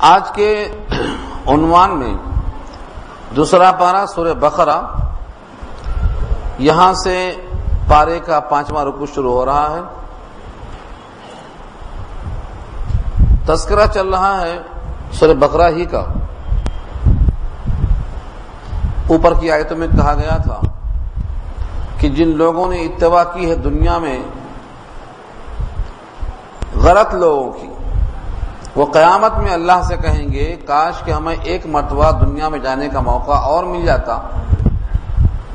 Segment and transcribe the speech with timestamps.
[0.00, 0.70] آج کے
[1.46, 2.14] عنوان میں
[3.36, 4.82] دوسرا پارا سورہ بقرہ
[6.58, 7.34] یہاں سے
[7.88, 9.80] پارے کا پانچواں رکو شروع ہو رہا ہے۔
[13.46, 14.58] تذکرہ چل رہا ہے
[15.12, 16.04] سورہ بقرہ ہی کا۔
[19.08, 20.60] اوپر کی آیتوں میں کہا گیا تھا
[21.98, 24.22] کہ جن لوگوں نے اتباع کی ہے دنیا میں،
[26.74, 27.69] غلط لوگوں کی
[28.80, 32.88] وہ قیامت میں اللہ سے کہیں گے، کاش کہ ہمیں ایک مرتبہ دنیا میں جانے
[32.88, 34.18] کا موقع اور مل جاتا۔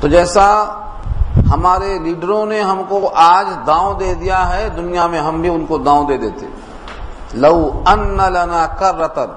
[0.01, 0.63] تو جیسا
[1.51, 5.65] ہمارے لیڈروں نے ہم کو آج داؤں دے دیا ہے، دنیا میں ہم بھی ان
[5.65, 6.45] کو داؤں دے دیتے۔
[7.33, 9.33] لو ان لنا کر رتن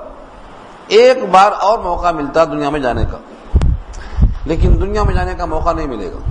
[0.88, 3.16] ایک بار اور موقع ملتا دنیا میں جانے کا۔
[4.44, 6.30] لیکن دنیا میں جانے کا موقع نہیں ملے گا۔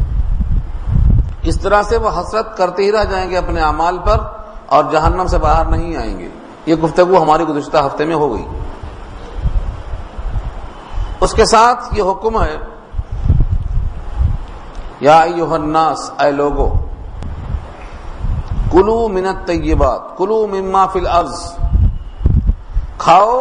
[1.41, 4.17] اس طرح سے وہ حسرت کرتے ہی رہ جائیں گے اپنے اعمال پر
[4.65, 6.29] اور جہنم سے باہر نہیں آئیں گے۔
[6.67, 8.45] یہ گفتگو ہماری گزشتہ ہفتے میں ہو گئی۔
[11.21, 12.57] اس کے ساتھ یہ حکم ہے،
[15.01, 15.19] یا
[15.51, 16.69] الناس، اے لوگو،
[18.71, 21.41] کلو منت طیبات کلو مما فی الارض،
[22.97, 23.39] کھاؤ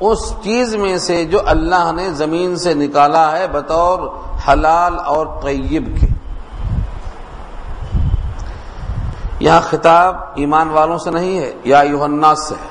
[0.00, 3.98] اس چیز میں سے جو اللہ نے زمین سے نکالا ہے بطور
[4.48, 6.13] حلال اور طیب کے۔
[9.44, 12.68] یہاں خطاب ایمان والوں سے نہیں ہے، یا یوحناس سے ہے۔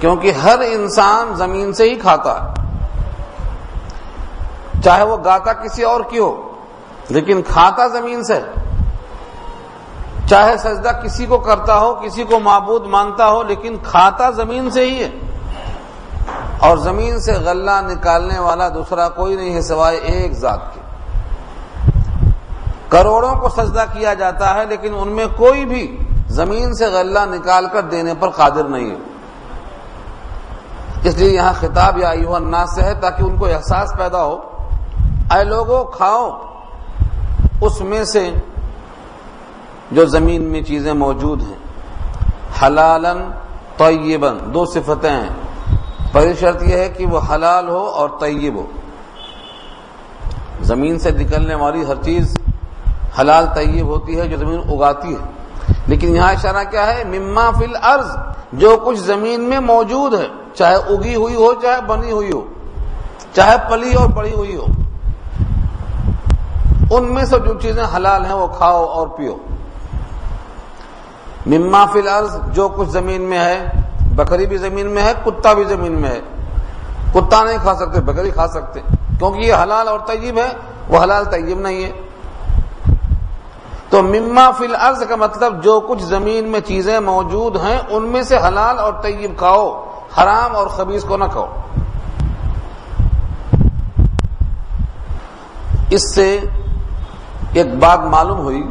[0.00, 2.78] کیونکہ ہر انسان زمین سے ہی کھاتا ہے۔
[4.84, 6.52] چاہے وہ گاتا کسی اور کی ہو،
[7.08, 8.40] لیکن کھاتا زمین سے۔
[10.28, 14.90] چاہے سجدہ کسی کو کرتا ہو، کسی کو معبود مانتا ہو، لیکن کھاتا زمین سے
[14.90, 15.10] ہی ہے۔
[16.58, 20.79] اور زمین سے غلہ نکالنے والا دوسرا کوئی نہیں ہے سوائے ایک ذات کے۔
[22.90, 27.66] کروڑوں کو سجدہ کیا جاتا ہے، لیکن ان میں کوئی بھی زمین سے غلہ نکال
[27.72, 28.96] کر دینے پر قادر نہیں ہے۔
[31.04, 34.38] اس لیے یہاں خطاب یا ایوہ الناس سے ہے تاکہ ان کو احساس پیدا ہو۔
[35.30, 36.40] اے لوگوں کھاؤ۔
[37.60, 38.30] اس میں سے
[39.90, 41.56] جو زمین میں چیزیں موجود ہیں
[42.62, 43.30] حلالن
[43.76, 45.30] طیبن دو صفتیں ہیں۔
[46.12, 48.66] پہلی شرط یہ ہے کہ وہ حلال ہو اور طیب ہو۔
[50.60, 52.34] زمین سے نکلنے والی ہر چیز
[53.18, 55.40] حلال طیب ہوتی ہے جو زمین اگاتی ہے۔
[55.86, 58.16] لیکن یہاں اشارہ کیا ہے؟ مما فل ارض
[58.52, 62.44] جو کچھ زمین میں موجود ہے، چاہے اگی ہوئی ہو، چاہے بنی ہوئی ہو،
[63.34, 64.64] چاہے پلی اور بڑی ہوئی ہو،
[66.90, 69.36] ان میں سے جو چیزیں حلال ہیں، وہ کھاؤ اور پیو۔
[71.46, 73.66] مما فل ارض جو کچھ زمین میں ہے،
[74.16, 76.20] بکری بھی زمین میں ہے، کتا بھی زمین میں ہے۔
[77.12, 78.80] کتا نہیں کھا سکتے، بکری کھا سکتے۔
[79.18, 80.48] کیونکہ یہ حلال اور طیب ہے،
[80.88, 81.92] وہ حلال طیب نہیں ہے۔
[83.90, 88.22] تو مما فل ارض کا مطلب جو کچھ زمین میں چیزیں موجود ہیں، ان میں
[88.22, 89.66] سے حلال اور طیب کھاؤ،
[90.18, 91.46] حرام اور خبیز کو نہ کھاؤ۔
[95.90, 96.38] اس سے
[97.52, 98.62] ایک بات معلوم ہوئی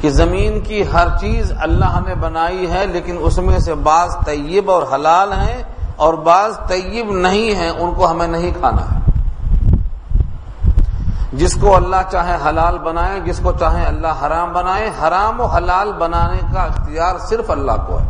[0.00, 4.70] کہ زمین کی ہر چیز اللہ نے بنائی ہے، لیکن اس میں سے بعض طیب
[4.70, 5.62] اور حلال ہیں
[5.96, 9.15] اور بعض طیب نہیں ہیں، ان کو ہمیں نہیں کھانا ہے۔
[11.32, 15.92] جس کو اللہ چاہے حلال بنائے، جس کو چاہے اللہ حرام بنائے، حرام و حلال
[15.92, 18.08] بنانے کا اختیار صرف اللہ کو ہے۔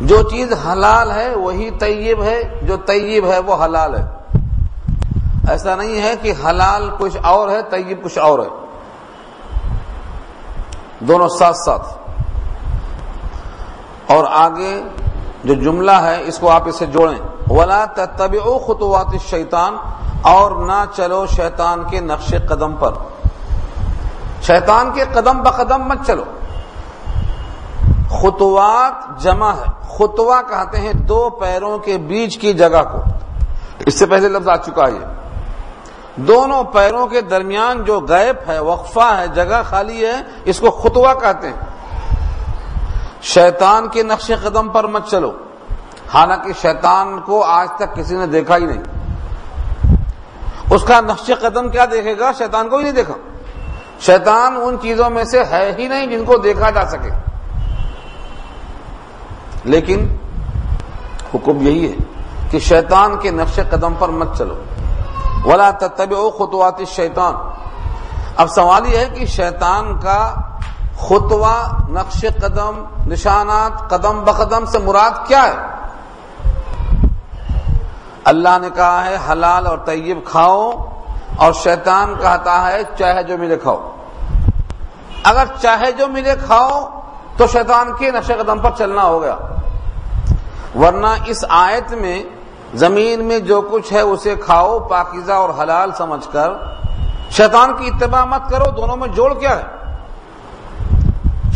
[0.00, 4.06] جو چیز حلال ہے، وہی طیب ہے، جو طیب ہے، وہ حلال ہے۔
[5.48, 8.66] ایسا نہیں ہے کہ حلال کچھ اور ہے، طیب کچھ اور ہے۔
[11.00, 11.86] دونوں ساتھ ساتھ۔
[14.06, 14.82] اور آگے
[15.44, 18.32] جو جملہ ہے، اس کو آپ اسے جوڑیں۔ ولا تب
[18.66, 19.76] خطوات شیطان
[20.22, 22.92] اور نہ چلو شیطان کے نقش قدم پر۔
[24.42, 26.24] شیطان کے قدم بقدم مت چلو۔
[28.10, 29.64] خطوات جمع ہے۔
[29.98, 32.98] خطوا کہتے ہیں دو پیروں کے بیچ کی جگہ کو۔
[33.78, 35.14] اس سے پہلے لفظ آ چکا ہے
[36.16, 41.14] دونوں پیروں کے درمیان جو گیپ ہے، وقفہ ہے، جگہ خالی ہے، اس کو خطوا
[41.14, 41.56] کہتے ہیں۔
[43.22, 45.32] شیطان کے نقش قدم پر مت چلو۔
[46.14, 48.82] حالانکہ شیطان کو آج تک کسی نے دیکھا ہی نہیں۔
[50.70, 53.14] اس کا نقش قدم کیا دیکھے گا؟ شیطان کو ہی نہیں دیکھا۔
[54.00, 57.10] شیطان ان چیزوں میں سے ہے ہی نہیں جن کو دیکھا جا سکے۔
[59.64, 60.16] لیکن
[61.34, 61.96] حکم یہی ہے
[62.50, 64.54] کہ شیطان کے نقش قدم پر مت چلو۔
[65.44, 67.34] ولا تب خطوات شیطان
[68.36, 70.34] اب سوال یہ ہے کہ شیطان کا
[70.98, 75.54] خطوہ، نقش قدم، نشانات، قدم بقدم سے مراد کیا ہے؟
[78.26, 80.72] اللہ نے کہا ہے حلال اور طیب کھاؤ
[81.36, 83.90] اور شیطان کہتا ہے چاہے جو ملے کھاؤ۔
[85.24, 87.00] اگر چاہے جو ملے کھاؤ
[87.36, 89.36] تو شیطان کے نقش قدم پر چلنا ہو گیا۔
[90.78, 92.22] ورنہ اس آیت میں
[92.74, 96.52] زمین میں جو کچھ ہے اسے کھاؤ پاکیزہ اور حلال سمجھ کر۔
[97.30, 99.94] شیطان کی اتباع مت کرو، دونوں میں جوڑ کیا ہے؟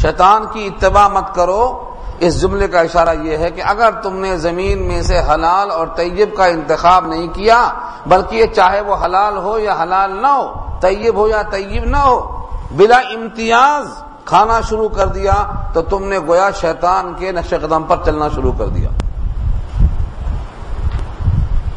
[0.03, 1.90] شیطان کی اتباع مت کرو
[2.21, 5.87] اس جملے کا اشارہ یہ ہے کہ اگر تم نے زمین میں سے حلال اور
[5.87, 7.73] طیب کا انتخاب نہیں کیا،
[8.07, 11.97] بلکہ یہ چاہے وہ حلال ہو یا حلال نہ ہو، طیب ہو یا طیب نہ
[11.97, 13.87] ہو، بلا امتیاز
[14.25, 18.53] کھانا شروع کر دیا تو تم نے گویا شیطان کے نقش قدم پر چلنا شروع
[18.59, 18.89] کر دیا۔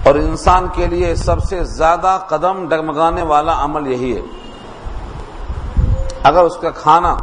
[0.04, 4.22] اور انسان کے لیے سب سے زیادہ قدم ڈگمگانے والا عمل یہی ہے۔
[6.24, 7.16] اگر اس کا کھانا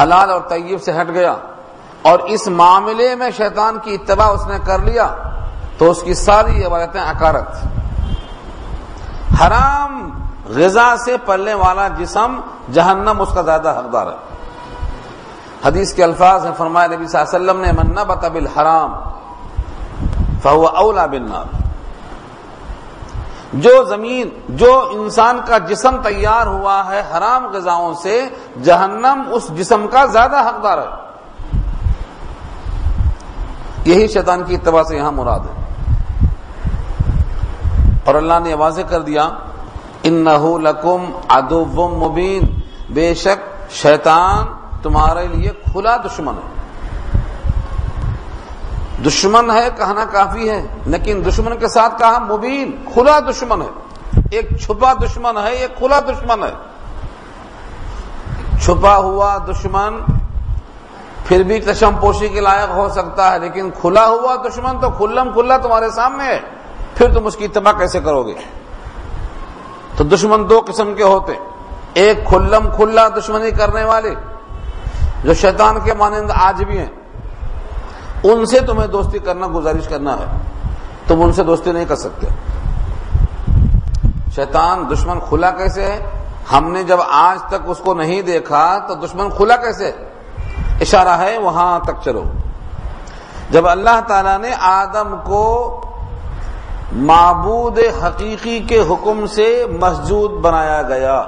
[0.00, 1.34] حلال اور طیب سے ہٹ گیا
[2.02, 5.14] اور اس معاملے میں شیطان کی اتباع اس نے کر لیا
[5.78, 7.48] تو اس کی ساری عبادتیں اکارت۔
[9.40, 10.10] حرام
[10.46, 12.40] غذا سے پلنے والا جسم
[12.72, 14.16] جہنم اس کا زیادہ حقدار ہے۔
[15.64, 18.38] حدیث کے الفاظ ہیں، فرمایا نبی صلی اللہ علیہ وسلم نے منا بطب
[20.42, 21.65] فہو اولا بالنار۔
[23.52, 28.28] جو زمین، جو انسان کا جسم تیار ہوا ہے حرام غذاؤں سے،
[28.64, 31.06] جہنم اس جسم کا زیادہ حقدار ہے۔
[33.84, 35.64] یہی شیطان کی اتباع سے یہاں مراد ہے۔
[38.04, 39.28] اور اللہ نے واضح کر دیا
[40.02, 40.24] ان
[40.62, 42.42] لکم ادو مبین۔
[42.90, 44.46] بے شک شیطان
[44.82, 46.55] تمہارے لیے کھلا دشمن ہے۔
[49.04, 53.68] دشمن ہے، کہنا کافی ہے، لیکن دشمن کے ساتھ کہا مبین، کھلا دشمن ہے۔
[54.30, 56.52] ایک چھپا دشمن ہے، ایک کھلا دشمن ہے۔
[58.60, 60.00] چھپا ہوا دشمن
[61.26, 65.32] پھر بھی کشم پوشی کے لائق ہو سکتا ہے، لیکن کھلا ہوا دشمن تو کھلم
[65.32, 66.40] کھلا تمہارے سامنے ہے۔
[66.94, 68.34] پھر تم اس کی اتباع کیسے کرو گے؟
[69.96, 71.32] تو دشمن دو قسم کے ہوتے
[71.94, 74.14] ایک کھلم کھلا دشمنی کرنے والے،
[75.24, 77.05] جو شیطان کے مانند آج بھی ہیں۔
[78.32, 80.26] ان سے تمہیں دوستی کرنا، گزارش کرنا ہے۔
[81.06, 82.26] تم ان سے دوستی نہیں کر سکتے۔
[84.34, 85.98] شیطان دشمن کھلا کیسے ہے؟
[86.52, 89.90] ہم نے جب آج تک اس کو نہیں دیکھا تو دشمن کھلا کیسے؟
[90.80, 92.22] اشارہ ہے، وہاں تک چلو۔
[93.50, 95.44] جب اللہ تعالی نے آدم کو
[96.92, 101.22] معبود حقیقی کے حکم سے مسجود بنایا گیا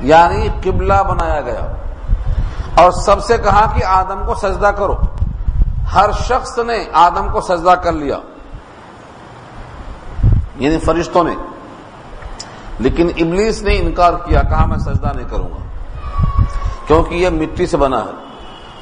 [0.00, 1.66] یعنی قبلہ بنایا گیا،
[2.74, 4.96] اور سب سے کہا کہ آدم کو سجدہ کرو۔
[5.94, 8.18] ہر شخص نے آدم کو سجدہ کر لیا
[10.56, 11.34] یعنی فرشتوں نے۔
[12.78, 15.66] لیکن ابلیس نے انکار کیا، کہا میں سجدہ نہیں کروں گا۔
[16.86, 18.10] کیونکہ یہ مٹی سے بنا ہے۔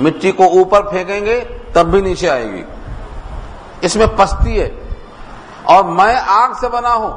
[0.01, 2.63] مٹی کو اوپر پھینکیں گے، تب بھی نیچے آئے گی۔
[3.81, 4.71] اس میں پستی ہے۔
[5.63, 7.13] اور میں آگ سے بنا ہوں،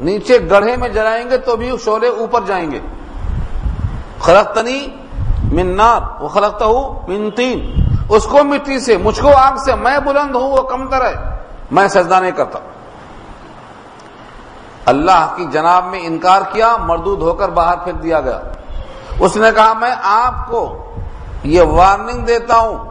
[0.00, 2.80] نیچے گڑھے میں جلائیں گے تو بھی شولے اوپر جائیں گے۔
[4.20, 4.86] خلقتنی
[5.52, 9.74] من نار وہ خلقتا ہوں من تین۔ اس کو مٹی سے، مجھ کو آگ سے،
[9.74, 11.14] میں بلند ہوں، وہ کم تر ہے۔
[11.70, 12.58] میں سجدہ نہیں کرتا۔
[14.86, 18.40] اللہ کی جناب میں انکار کیا، مردود ہو کر باہر پھینک دیا گیا۔
[19.20, 20.84] اس نے کہا، میں آپ کو
[21.42, 22.84] یہ وارننگ دیتا ہوں۔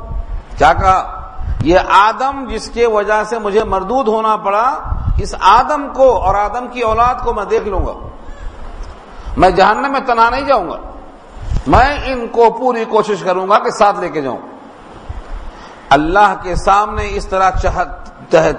[0.58, 1.22] کیا کہا؟
[1.62, 4.80] یہ آدم جس کے وجہ سے مجھے مردود ہونا پڑا،
[5.18, 7.94] اس آدم کو اور آدم کی اولاد کو میں دیکھ لوں گا۔
[9.38, 10.78] میں جہنم میں تنا نہیں جاؤں گا۔
[11.68, 14.57] میں ان کو پوری کوشش کروں گا کہ ساتھ لے کے جاؤں۔
[15.90, 17.50] اللہ کے سامنے اس طرح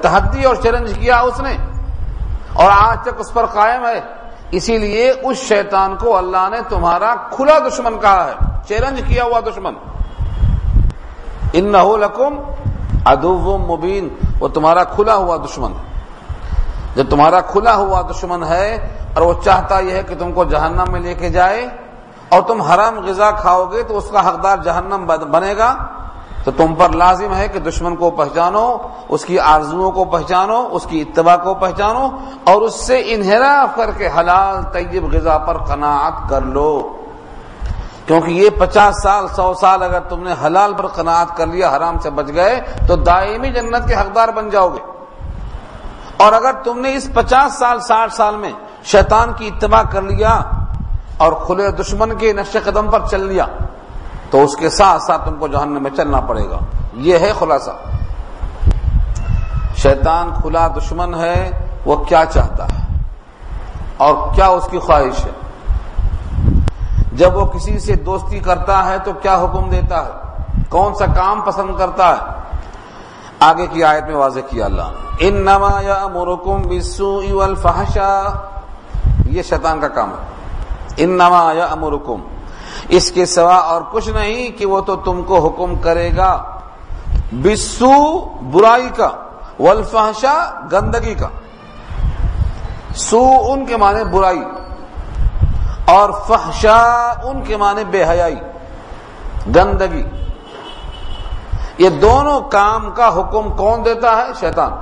[0.01, 1.57] تحدی اور چیلنج کیا اس نے
[2.53, 4.01] اور آج تک اس پر قائم ہے۔
[4.51, 8.35] اسی لیے اس شیطان کو اللہ نے تمہارا کھلا دشمن کہا ہے۔
[8.69, 9.75] چیلنج کیا ہوا دشمن؟
[11.53, 12.39] ان لکم
[13.05, 14.09] ادو مبین۔
[14.41, 15.73] وہ تمہارا کھلا ہوا دشمن
[16.95, 20.93] جب تمہارا کھلا ہوا دشمن ہے اور وہ چاہتا یہ ہے کہ تم کو جہنم
[20.93, 21.69] میں لے کے جائے
[22.29, 25.75] اور تم حرام غذا کھاؤ گے تو اس کا حقدار جہنم بنے گا۔
[26.45, 28.77] تو تم پر لازم ہے کہ دشمن کو پہچانو،
[29.09, 32.09] اس کی آرزوؤں کو پہچانو، اس کی اتباع کو پہچانو،
[32.45, 36.97] اور اس سے انحراف کر کے حلال طیب غذا پر قناعت کر لو۔
[38.07, 41.99] کیونکہ یہ پچاس سال، سو سال اگر تم نے حلال پر قناعت کر لیا، حرام
[41.99, 44.81] سے بچ گئے، تو دائمی جنت کے حقدار بن جاؤ گے۔
[46.17, 48.53] اور اگر تم نے اس پچاس سال، ساٹھ سال میں
[48.85, 50.41] شیطان کی اتباع کر لیا
[51.17, 53.47] اور کھلے دشمن کے نقش قدم پر چل لیا
[54.31, 56.59] تو اس کے ساتھ ساتھ تم کو جہنم میں چلنا پڑے گا۔
[56.93, 57.71] یہ ہے خلاصہ۔
[59.77, 62.97] شیطان کھلا دشمن ہے، وہ کیا چاہتا ہے؟
[63.97, 65.31] اور کیا اس کی خواہش ہے؟
[67.13, 70.11] جب وہ کسی سے دوستی کرتا ہے تو کیا حکم دیتا ہے؟
[70.69, 72.39] کون سا کام پسند کرتا ہے؟
[73.41, 74.83] آگے کی آیت میں واضح کیا اللہ
[75.19, 77.23] ان نما یا مرکم بسو
[79.27, 80.25] یہ شیطان کا کام ہے۔
[80.97, 82.38] ان نما یا امرکم
[82.89, 86.43] اس کے سوا اور کچھ نہیں کہ وہ تو تم کو حکم کرے گا۔
[87.33, 89.11] بسو برائی کا،
[89.61, 91.29] والفحشا گندگی کا۔
[92.95, 94.43] سو ان کے معنی برائی
[95.87, 98.37] اور فحشا ان کے معنی بے حیائی،
[99.57, 100.03] گندگی۔
[101.79, 104.73] یہ دونوں کام کا حکم کون دیتا ہے؟ شیطان۔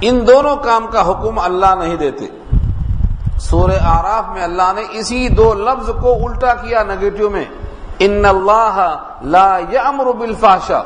[0.00, 2.39] ان دونوں کام کا حکم اللہ نہیں دیتے۔
[3.40, 7.44] سورہ آراف میں اللہ نے اسی دو لفظ کو الٹا کیا نگیٹو میں۔
[7.98, 10.82] ان اللہ لا یامر بالفحشاء۔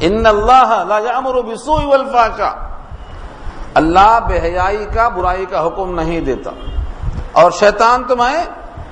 [0.00, 2.68] ان اللہ لا یامر بالسوء والفحشاء۔
[3.74, 6.50] اللہ بے حیائی کا برائی کا حکم نہیں دیتا۔
[7.32, 8.44] اور شیطان تمہیں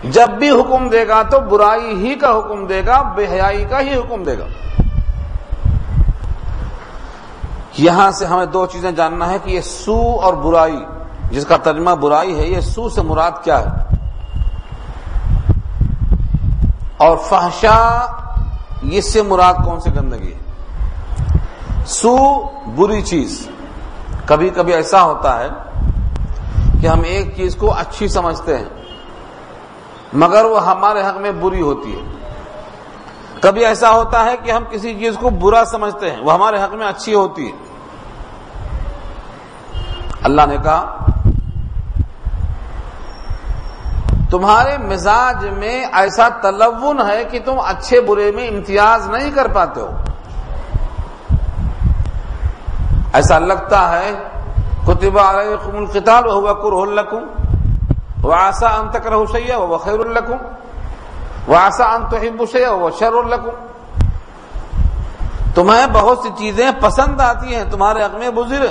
[0.05, 3.81] جب بھی حکم دے گا تو برائی ہی کا حکم دے گا، بے حیائی کا
[3.81, 4.45] ہی حکم دے گا۔
[7.79, 10.85] یہاں سے ہمیں دو چیزیں جاننا ہے کہ یہ سو اور برائی
[11.33, 13.97] جس کا ترجمہ برائی ہے، یہ سو سے مراد کیا ہے؟
[16.97, 18.07] اور فحشا،
[18.83, 20.39] اس سے مراد کون سی گندگی ہے؟
[21.87, 22.45] سو
[22.77, 23.49] بری چیز۔
[24.27, 25.49] کبھی کبھی ایسا ہوتا ہے
[26.81, 28.65] کہ ہم ایک چیز کو اچھی سمجھتے ہیں،
[30.13, 32.05] مگر وہ ہمارے حق میں بری ہوتی ہے۔
[33.41, 36.75] کبھی ایسا ہوتا ہے کہ ہم کسی چیز کو برا سمجھتے ہیں، وہ ہمارے حق
[36.75, 37.53] میں اچھی ہوتی ہے۔
[40.23, 41.07] اللہ نے کہا
[44.33, 49.81] تمہارے مزاج میں ایسا تلون ہے کہ تم اچھے برے میں امتیاز نہیں کر پاتے
[49.81, 49.91] ہو۔
[53.13, 54.13] ایسا لگتا ہے،
[54.87, 57.23] کتب علیکم القتال وهو كره لكم
[58.25, 60.37] وعسى ان تكرهوا شيئا وهو خير لكم
[61.53, 63.55] وعسى ان تحبوا شيئا وهو شر لكم
[65.55, 68.67] تمہیں بہت سی چیزیں پسند آتی ہیں، تمہارے حق میں بزر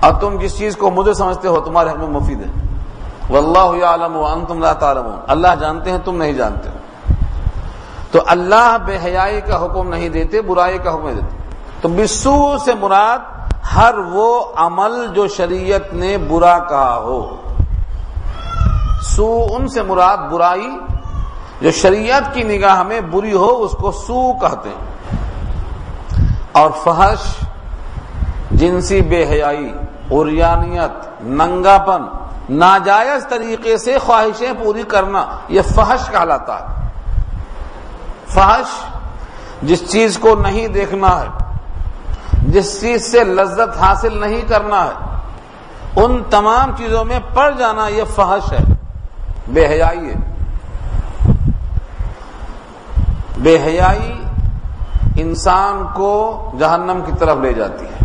[0.00, 2.69] اور تم جس چیز کو مجھے سمجھتے ہو، تمہارے حق میں مفید ہے۔
[3.30, 6.68] واللہ یعلم وانتم لا تعلمون۔ اللہ جانتے ہیں، تم نہیں جانتے۔
[8.10, 11.36] تو اللہ بے حیائی کا حکم نہیں دیتے، برائی کا حکم دیتے۔
[11.80, 13.18] تو بسو سے مراد
[13.76, 17.36] ہر وہ عمل جو شریعت نے برا کہا ہو۔
[19.02, 20.78] سو ان سے مراد برائی
[21.60, 24.90] جو شریعت کی نگاہ میں بری ہو، اس کو سو کہتے ہیں۔
[26.52, 27.44] اور فحش،
[28.50, 29.72] جنسی بے حیائی
[30.10, 32.02] اوریانیت ننگاپن
[32.50, 36.88] ناجائز طریقے سے خواہشیں پوری کرنا، یہ فحش کہلاتا ہے۔
[38.26, 38.84] فحش
[39.62, 41.26] جس چیز کو نہیں دیکھنا ہے،
[42.46, 45.18] جس چیز سے لذت حاصل نہیں کرنا ہے،
[45.96, 48.74] ان تمام چیزوں میں پڑ جانا یہ فحش ہے۔
[49.48, 50.14] بے حیائی ہے۔
[53.38, 54.24] بے حیائی
[55.16, 58.04] انسان کو جہنم کی طرف لے جاتی ہے۔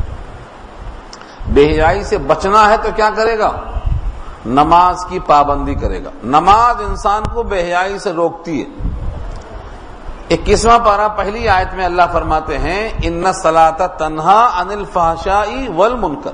[1.48, 3.52] بے حیائی سے بچنا ہے تو کیا کرے گا؟
[4.46, 8.90] نماز کی پابندی کرے گا۔ نماز انسان کو بے حیائی سے روکتی ہے۔
[10.30, 16.32] اکیسواں پارا پہلی آیت میں اللہ فرماتے ہیں، ان سلاتا تنہا انل فاشائی ول منکر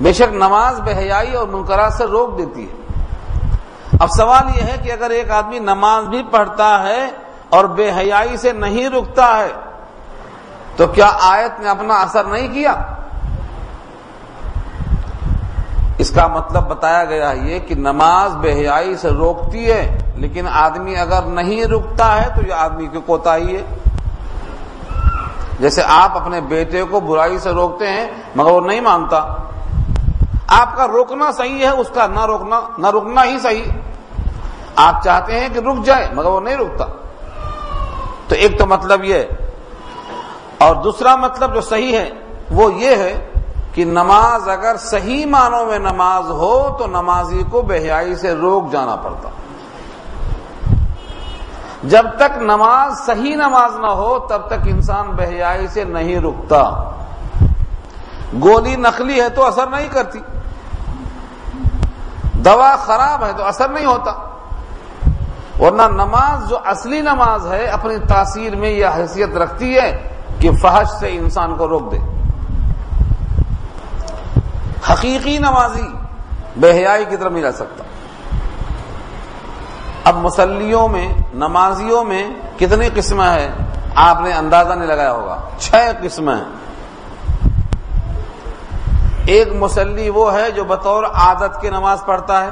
[0.00, 2.74] بے شک نماز بے حیائی اور منکرات سے روک دیتی ہے۔
[4.00, 7.10] اب سوال یہ ہے کہ اگر ایک آدمی نماز بھی پڑھتا ہے
[7.50, 9.52] اور بے حیائی سے نہیں رکتا ہے،
[10.76, 12.74] تو کیا آیت نے اپنا اثر نہیں کیا؟
[16.02, 20.96] اس کا مطلب بتایا گیا یہ کہ نماز بے حیائی سے روکتی ہے، لیکن آدمی
[20.96, 23.62] اگر نہیں رکتا ہے تو یہ آدمی کی کوتا ہی ہے۔
[25.60, 28.06] جیسے آپ اپنے بیٹے کو برائی سے روکتے ہیں،
[28.36, 29.36] مگر وہ نہیں مانتا۔
[30.48, 33.70] آپ کا روکنا صحیح ہے، اس کا نہ روکنا نہ رکنا ہی صحیح۔
[34.76, 36.84] آپ چاہتے ہیں کہ رک جائے، مگر وہ نہیں رکتا۔
[38.28, 39.22] تو ایک تو مطلب یہ
[40.58, 42.10] اور دوسرا مطلب جو صحیح ہے،
[42.50, 43.31] وہ یہ ہے
[43.72, 48.96] کہ نماز اگر صحیح معنوں میں نماز ہو تو نمازی کو بحیائی سے روک جانا
[48.96, 49.28] پڑتا۔
[51.82, 56.90] جب تک نماز صحیح نماز نہ ہو، تب تک انسان بحیائی سے نہیں رکتا۔
[58.42, 60.18] گولی نقلی ہے تو اثر نہیں کرتی۔
[62.32, 64.12] دوا خراب ہے تو اثر نہیں ہوتا۔
[65.60, 70.88] ورنہ نماز جو اصلی نماز ہے، اپنی تاثیر میں یہ حیثیت رکھتی ہے کہ فحش
[71.00, 72.11] سے انسان کو روک دے۔
[75.02, 75.88] حقیقی نمازی
[76.56, 77.84] بے حیائی کی طرف نہیں رہ سکتا۔
[80.04, 83.48] اب مسلیوں میں، نمازیوں میں کتنی قسمیں ہیں؟
[83.94, 86.44] آپ نے اندازہ نہیں لگایا ہوگا۔ چھ قسمیں ہیں۔
[89.26, 92.50] ایک مسلی وہ ہے جو بطور عادت کی نماز پڑھتا ہے۔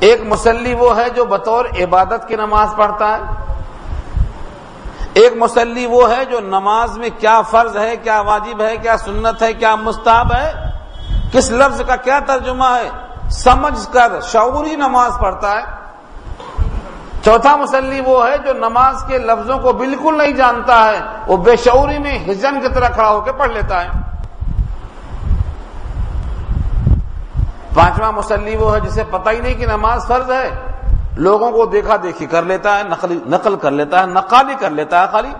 [0.00, 3.20] ایک مسلی وہ ہے جو بطور عبادت کی نماز پڑھتا ہے۔
[5.16, 9.42] ایک مسلی وہ ہے جو نماز میں کیا فرض ہے، کیا واجب ہے، کیا سنت
[9.42, 10.52] ہے، کیا مستحب ہے،
[11.32, 12.90] کس لفظ کا کیا ترجمہ ہے،
[13.30, 15.64] سمجھ کر شعوری نماز پڑھتا ہے۔
[17.24, 21.56] چوتھا مسلی وہ ہے جو نماز کے لفظوں کو بالکل نہیں جانتا ہے، وہ بے
[21.56, 23.90] شعوری میں ہجن کی طرح کھڑا ہو کے پڑھ لیتا ہے۔
[27.74, 30.75] پانچواں مسلی وہ ہے جسے پتہ ہی نہیں کہ نماز فرض ہے۔
[31.16, 35.00] لوگوں کو دیکھا دیکھی کر لیتا ہے، نقل نقل کر لیتا ہے نقالی کر لیتا
[35.00, 35.32] ہے خالی۔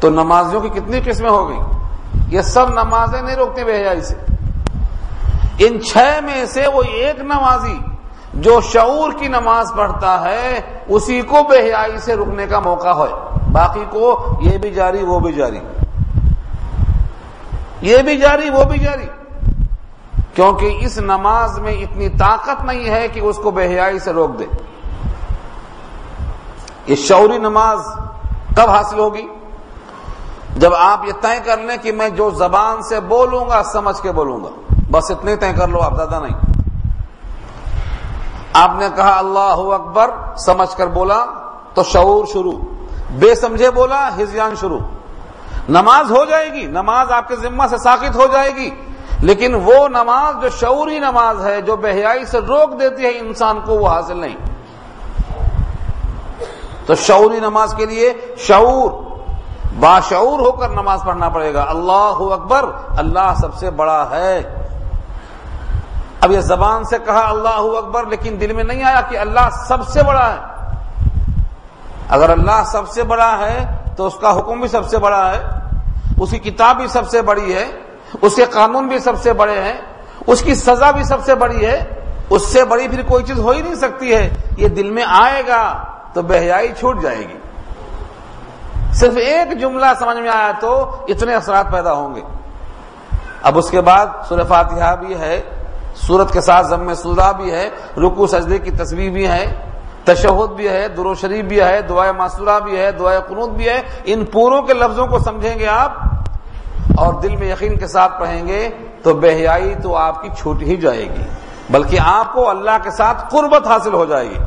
[0.00, 1.58] تو نمازیوں کی کتنی قسمیں ہو گئی
[2.36, 4.14] یہ سب نمازیں نہیں روکتی بے حیائی سے۔
[5.58, 7.78] ان چھ میں سے وہ ایک نمازی
[8.34, 13.38] جو شعور کی نماز پڑھتا ہے، اسی کو بے حیائی سے رکنے کا موقع ہے
[13.52, 15.60] باقی کو یہ بھی جاری، وہ بھی جاری۔
[17.80, 19.06] یہ بھی جاری، وہ بھی جاری۔
[20.36, 24.38] کیونکہ اس نماز میں اتنی طاقت نہیں ہے کہ اس کو بے حیائی سے روک
[24.38, 24.44] دے۔
[26.86, 27.78] یہ شعوری نماز
[28.56, 29.28] کب حاصل ہوگی؟
[30.56, 34.12] جب آپ یہ طے کر لیں کہ میں جو زبان سے بولوں گا، سمجھ کے
[34.12, 34.48] بولوں گا۔
[34.90, 36.36] بس اتنے طے کر لو، آپ زیادہ نہیں۔
[38.52, 41.26] آپ نے کہا اللہ اکبر، سمجھ کر بولا،
[41.74, 42.58] تو شعور شروع۔
[43.10, 44.80] بے سمجھے بولا، ہزیان شروع۔
[45.68, 48.70] نماز ہو جائے گی، نماز آپ کے ذمہ سے ساکت ہو جائے گی۔
[49.20, 53.74] لیکن وہ نماز جو شعوری نماز ہے، جو بہیائی سے روک دیتی ہے انسان کو،
[53.74, 54.36] وہ حاصل نہیں۔
[56.86, 58.90] تو شعوری نماز کے لیے شعور،
[59.80, 62.64] باشعور ہو کر نماز پڑھنا پڑے گا۔ اللہ اکبر،
[62.98, 64.64] اللہ سب سے بڑا ہے۔
[66.20, 69.88] اب یہ زبان سے کہا اللہ اکبر، لیکن دل میں نہیں آیا کہ اللہ سب
[69.88, 70.70] سے بڑا ہے۔
[72.08, 75.44] اگر اللہ سب سے بڑا ہے، تو اس کا حکم بھی سب سے بڑا ہے۔
[76.20, 77.85] اس کی کتاب بھی سب سے بڑی ہے۔
[78.22, 79.80] اس کے قانون بھی سب سے بڑے ہیں،
[80.26, 81.84] اس کی سزا بھی سب سے بڑی ہے،
[82.30, 85.42] اس سے بڑی پھر کوئی چیز ہو ہی نہیں سکتی ہے، یہ دل میں آئے
[85.48, 87.38] گا تو بہیائی چھوٹ جائے گی۔
[88.92, 92.22] صرف ایک جملہ سمجھ میں آیا تو اتنے اثرات پیدا ہوں گے۔
[93.42, 95.42] اب اس کے بعد سورہ فاتحہ بھی ہے،
[95.94, 99.44] سورت کے ساتھ ضم سورہ بھی ہے رکو سجدے کی تصویر بھی ہے،
[100.04, 103.80] تشہد بھی ہے، درو شریف بھی ہے، دعائے معصورہ بھی ہے، دعائے قنوت بھی ہے۔
[104.04, 105.92] ان پوروں کے لفظوں کو سمجھیں گے آپ
[106.96, 108.68] اور دل میں یقین کے ساتھ پڑھیں گے
[109.02, 111.24] تو بہیائی تو آپ کی چھوٹ ہی جائے گی۔
[111.70, 114.38] بلکہ آپ کو اللہ کے ساتھ قربت حاصل ہو جائے گی۔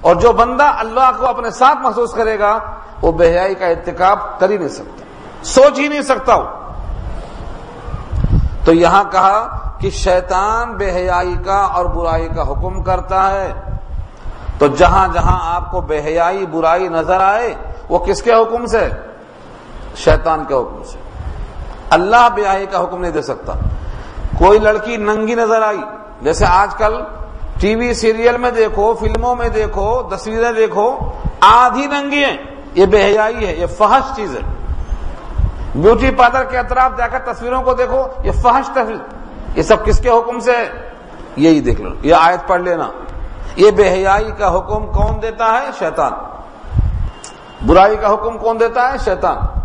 [0.00, 2.58] اور جو بندہ اللہ کو اپنے ساتھ محسوس کرے گا،
[3.02, 5.04] وہ بہیائی کا ارتکاب کر ہی نہیں سکتا۔
[5.42, 6.44] سوچ ہی نہیں سکتا وہ۔
[8.64, 13.52] تو یہاں کہا کہ شیطان بے حیائی کا اور برائی کا حکم کرتا ہے۔
[14.58, 17.54] تو جہاں جہاں آپ کو بے حیائی برائی نظر آئے،
[17.88, 18.88] وہ کس کے حکم سے؟
[19.96, 21.09] شیطان کے حکم سے۔
[21.90, 23.52] اللہ بے کا حکم نہیں دے سکتا۔
[24.38, 25.80] کوئی لڑکی ننگی نظر آئی۔
[26.22, 27.02] جیسے آج کل
[27.60, 30.98] ٹی وی سیریل میں دیکھو، فلموں میں دیکھو، تصویریں دیکھو،
[31.40, 32.36] آدھی ننگی ہیں۔
[32.74, 34.40] یہ بے حیائی ہے، یہ فحش چیز ہے۔
[35.74, 38.96] بیوٹی پارلر کے اطراف جا کر تصویروں کو دیکھو، یہ فحش تصویر۔
[39.54, 40.68] یہ سب کس کے حکم سے ہے؟
[41.36, 42.90] یہی دیکھ لو، یہ آیت پڑھ لینا۔
[43.56, 46.12] یہ بے حیائی کا حکم کون دیتا ہے؟ شیطان۔
[47.66, 49.59] برائی کا حکم کون دیتا ہے؟ شیطان۔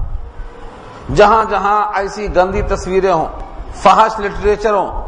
[1.14, 3.26] جہاں جہاں ایسی گندی تصویریں ہوں،
[3.76, 5.06] فحش لٹریچر ہوں،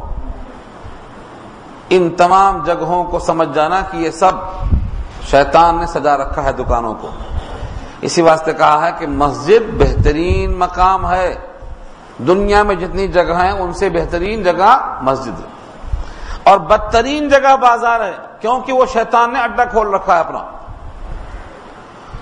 [1.90, 4.32] ان تمام جگہوں کو سمجھ جانا کہ یہ سب
[5.24, 7.10] شیطان نے سجا رکھا ہے دکانوں کو۔
[8.02, 11.36] اسی واسطے کہا ہے کہ مسجد بہترین مقام ہے۔
[12.28, 15.48] دنیا میں جتنی جگہ ہیں، ان سے بہترین جگہ مسجد۔ ہے
[16.44, 20.40] اور بدترین جگہ بازار ہے، کیونکہ وہ شیطان نے اڈا کھول رکھا ہے اپنا۔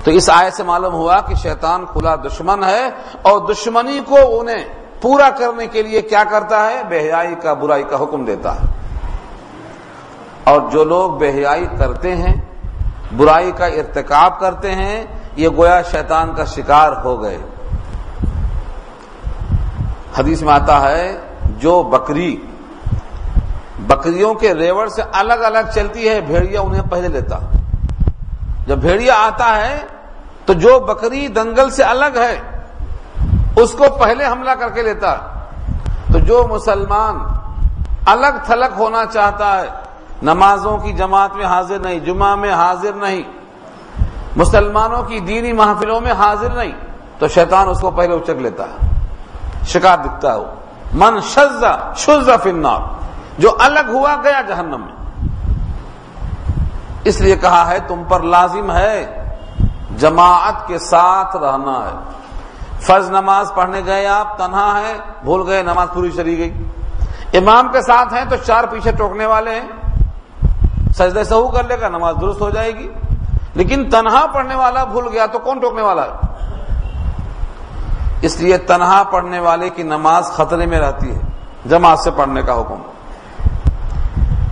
[0.06, 2.90] تو اس آئے سے معلوم ہوا کہ شیطان کھلا دشمن ہے
[3.22, 4.66] اور دشمنی کو انہیں
[5.02, 8.66] پورا کرنے کے لیے کیا کرتا ہے؟ بہیائی کا برائی کا حکم دیتا ہے۔
[10.44, 12.42] اور جو لوگ بہیائی کرتے ہیں،
[13.18, 17.38] برائی کا ارتکاب کرتے ہیں، یہ گویا شیطان کا شکار ہو گئے۔
[20.18, 22.46] حدیث میں آتا ہے، جو بکری،
[23.80, 27.40] بکریوں کے ریوڑ سے الگ الگ چلتی ہے، بھیڑیا انہیں پہلے لیتا۔
[28.68, 29.95] جب بھیڑیا آتا ہے
[30.46, 32.40] تو جو بکری دنگل سے الگ ہے،
[33.56, 35.16] اس کو پہلے حملہ کر کے لیتا۔
[36.12, 37.20] تو جو مسلمان
[38.06, 39.68] الگ تھلگ ہونا چاہتا ہے،
[40.24, 43.24] نمازوں کی جماعت میں حاضر نہیں، جمعہ میں حاضر نہیں،
[44.36, 46.72] مسلمانوں کی دینی محفلوں میں حاضر نہیں،
[47.20, 49.04] تو شیطان اس کو پہلے اچک لیتا ہے۔
[49.66, 50.40] شکار دکھتا ہے
[50.94, 52.80] من شزا شزا فنار
[53.38, 54.96] جو الگ ہوا گیا جہنم میں۔
[57.04, 59.25] اس لیے کہا ہے، تم پر لازم ہے
[59.98, 62.10] جماعت کے ساتھ رہنا ہے۔
[62.80, 66.64] فرض نماز پڑھنے گئے آپ، تنہا ہے، بھول گئے، نماز پوری چلی گئی۔
[67.38, 69.68] امام کے ساتھ ہیں تو چار پیچھے ٹوکنے والے ہیں۔
[70.94, 72.88] سجدے سہو کر لے گا، نماز درست ہو جائے گی۔
[73.54, 76.12] لیکن تنہا پڑھنے والا بھول گیا تو کون ٹوکنے والا ہے؟
[78.22, 81.22] اس لیے تنہا پڑھنے والے کی نماز خطرے میں رہتی ہے۔
[81.66, 82.82] جماعت سے پڑھنے کا حکم۔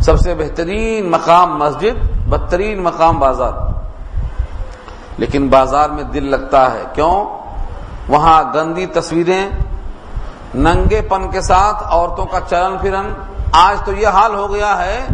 [0.01, 3.72] سب سے بہترین مقام مسجد، بدترین مقام بازار۔
[5.17, 7.25] لیکن بازار میں دل لگتا ہے۔ کیوں؟
[8.07, 9.49] وہاں گندی تصویریں،
[10.55, 13.13] ننگے پن کے ساتھ عورتوں کا چلن پھرن۔
[13.53, 15.07] آج تو یہ حال ہو گیا ہے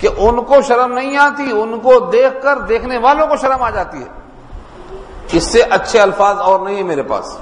[0.00, 3.70] کہ ان کو شرم نہیں آتی، ان کو دیکھ کر دیکھنے والوں کو شرم آ
[3.70, 4.08] جاتی ہے۔
[5.32, 7.36] اس سے اچھے الفاظ اور نہیں ہے میرے پاس۔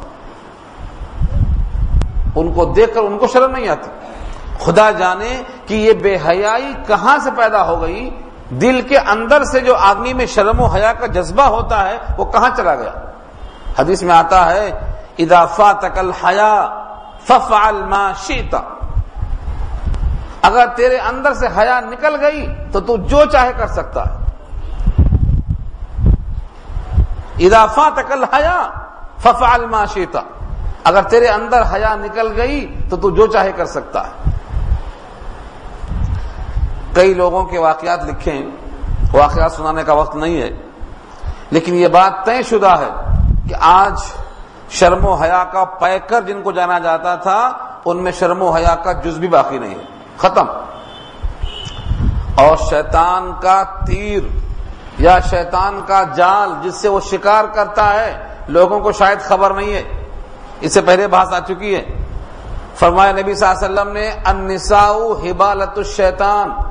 [2.34, 3.90] ان کو دیکھ کر ان کو شرم نہیں آتی۔
[4.58, 8.10] خدا جانے کہ یہ بے حیائی کہاں سے پیدا ہو گئی
[8.50, 12.24] دل کے اندر سے جو آدمی میں شرم و حیا کا جذبہ ہوتا ہے، وہ
[12.24, 12.90] کہاں چلا گیا؟
[13.78, 14.70] حدیث میں آتا ہے
[15.18, 16.84] اضافہ تکل حیا
[17.24, 17.52] فف
[18.26, 18.60] شیتا
[20.42, 24.18] اگر تیرے اندر سے حیا نکل گئی، تو تو جو چاہے کر سکتا ہے۔
[27.46, 28.70] اضافہ تکل حیا
[29.18, 29.44] فف
[29.94, 30.20] شیتا
[30.84, 34.29] اگر تیرے اندر حیا نکل گئی، تو تو جو چاہے کر سکتا ہے۔
[36.94, 38.42] کئی لوگوں کے واقعات لکھیں
[39.12, 40.50] واقعات سنانے کا وقت نہیں ہے۔
[41.50, 44.00] لیکن یہ بات طے شدہ ہے کہ آج
[44.70, 47.52] شرم و حیا کا پیکر جن کو جانا جاتا تھا،
[47.84, 49.84] ان میں شرم و حیا کا جز بھی باقی نہیں ہے۔
[50.16, 50.46] ختم۔
[52.34, 54.22] اور شیطان کا تیر
[54.98, 59.74] یا شیطان کا جال جس سے وہ شکار کرتا ہے، لوگوں کو شاید خبر نہیں
[59.74, 59.82] ہے۔
[60.60, 61.84] اس سے پہلے بحث آ چکی ہے۔
[62.74, 66.69] فرمایا نبی صلی اللہ علیہ وسلم نے، النساء حبالت الشیطان۔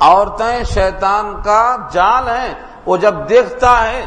[0.00, 2.54] عورتیں شیطان کا جال ہیں۔
[2.86, 4.06] وہ جب دیکھتا ہے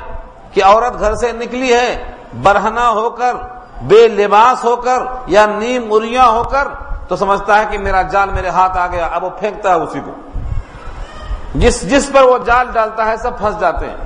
[0.54, 2.12] کہ عورت گھر سے نکلی ہے
[2.44, 3.34] برہنا ہو کر،
[3.82, 6.68] بے لباس ہو کر، یا نیم اریا ہو کر،
[7.08, 10.00] تو سمجھتا ہے کہ میرا جال میرے ہاتھ آ گیا، اب وہ پھینکتا ہے اسی
[10.06, 10.12] کو۔
[11.56, 13.98] جس جس پر وہ جال ڈالتا ہے، سب پھنس جاتے ہیں۔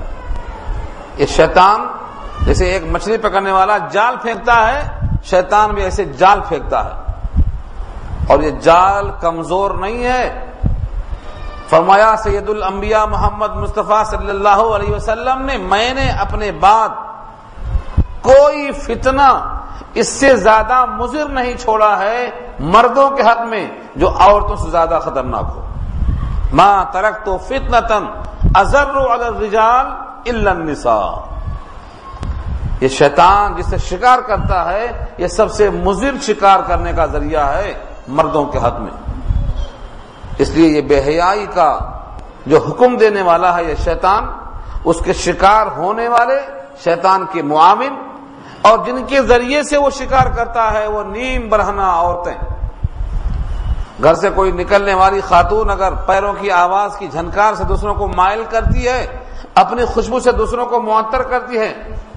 [1.16, 1.86] یہ شیطان
[2.40, 4.88] جیسے ایک مچھلی پکڑنے والا جال پھینکتا ہے،
[5.24, 6.90] شیطان بھی ایسے جال پھینکتا ہے۔
[8.28, 10.47] اور یہ جال کمزور نہیں ہے
[11.70, 16.88] فرمایا، سید الانبیاء محمد مصطفیٰ صلی اللہ علیہ وسلم نے، میں نے اپنے بعد
[18.22, 19.58] کوئی فتنہ
[19.94, 24.98] اس سے زیادہ مضر نہیں چھوڑا ہے مردوں کے حق میں جو عورتوں سے زیادہ
[25.02, 25.66] خطرناک ہو۔
[26.52, 28.06] ماں ترک تو فتن تن
[28.54, 29.86] ازر الرجال
[30.26, 31.10] النساء۔
[32.80, 37.74] یہ شیطان جسے شکار کرتا ہے، یہ سب سے مضر شکار کرنے کا ذریعہ ہے
[38.08, 39.07] مردوں کے حق میں۔
[40.38, 41.78] اس لیے یہ بے حیائی کا
[42.46, 44.26] جو حکم دینے والا ہے یہ شیطان،
[44.84, 46.40] اس کے شکار ہونے والے
[46.84, 47.92] شیطان کے معامل
[48.62, 52.38] اور جن کے ذریعے سے وہ شکار کرتا ہے وہ نیم برہنا عورتیں۔
[54.02, 58.08] گھر سے کوئی نکلنے والی خاتون اگر پیروں کی آواز کی جھنکار سے دوسروں کو
[58.08, 59.06] مائل کرتی ہے،
[59.54, 61.72] اپنی خوشبو سے دوسروں کو معطر کرتی ہے،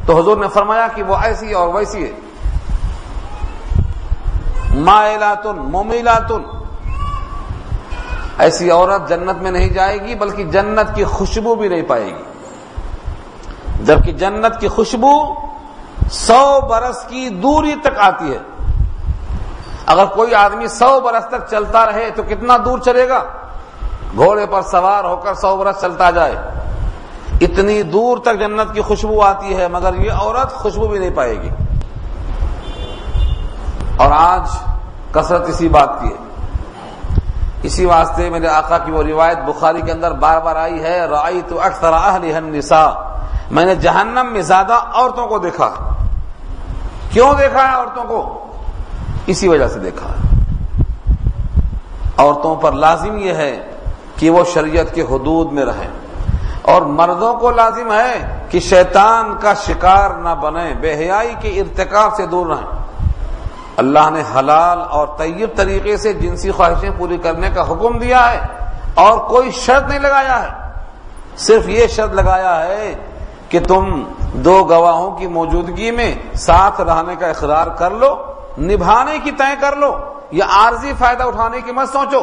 [0.05, 2.12] تو حضور نے فرمایا کہ وہ ایسی اور ویسی ہے۔
[4.75, 6.61] مائلاتن مومیلاتن
[8.38, 12.24] ایسی عورت جنت میں نہیں جائے گی، بلکہ جنت کی خوشبو بھی نہیں پائے گی۔
[13.84, 15.34] جبکہ جنت کی خوشبو
[16.12, 18.39] سو برس کی دوری تک آتی ہے۔
[19.86, 23.24] اگر کوئی آدمی سو برس تک چلتا رہے تو کتنا دور چلے گا؟
[24.15, 26.36] گھوڑے پر سوار ہو کر سو برس چلتا جائے۔
[27.41, 31.41] اتنی دور تک جنت کی خوشبو آتی ہے، مگر یہ عورت خوشبو بھی نہیں پائے
[31.41, 31.50] گی۔
[33.98, 34.50] اور آج
[35.12, 36.31] کثرت اسی بات کی ہے۔
[37.63, 41.41] اسی واسطے میرے آقا کی وہ روایت بخاری کے اندر بار بار آئی ہے رائی
[41.47, 42.89] تو اکثر النساء۔
[43.52, 45.69] میں نے جہنم میں زیادہ عورتوں کو دیکھا۔
[47.10, 48.47] کیوں دیکھا ہے عورتوں کو؟
[49.26, 50.08] اسی وجہ سے دیکھا۔
[52.17, 53.71] عورتوں پر لازم یہ ہے
[54.15, 55.88] کہ وہ شریعت کے حدود میں رہیں۔
[56.62, 62.15] اور مردوں کو لازم ہے کہ شیطان کا شکار نہ بنے بے حیائی کے ارتکاب
[62.15, 62.90] سے دور رہیں۔
[63.77, 68.39] اللہ نے حلال اور طیب طریقے سے جنسی خواہشیں پوری کرنے کا حکم دیا ہے
[68.95, 70.71] اور کوئی شرط نہیں لگایا ہے۔
[71.38, 72.95] صرف یہ شرط لگایا ہے
[73.49, 74.03] کہ تم
[74.34, 78.23] دو گواہوں کی موجودگی میں ساتھ رہنے کا اقرار کر لو،
[78.57, 79.97] نبھانے کی طے کر لو،
[80.31, 82.21] یا عارضی فائدہ اٹھانے کی مت سوچو۔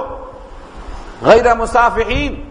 [1.22, 2.44] غیر مسافین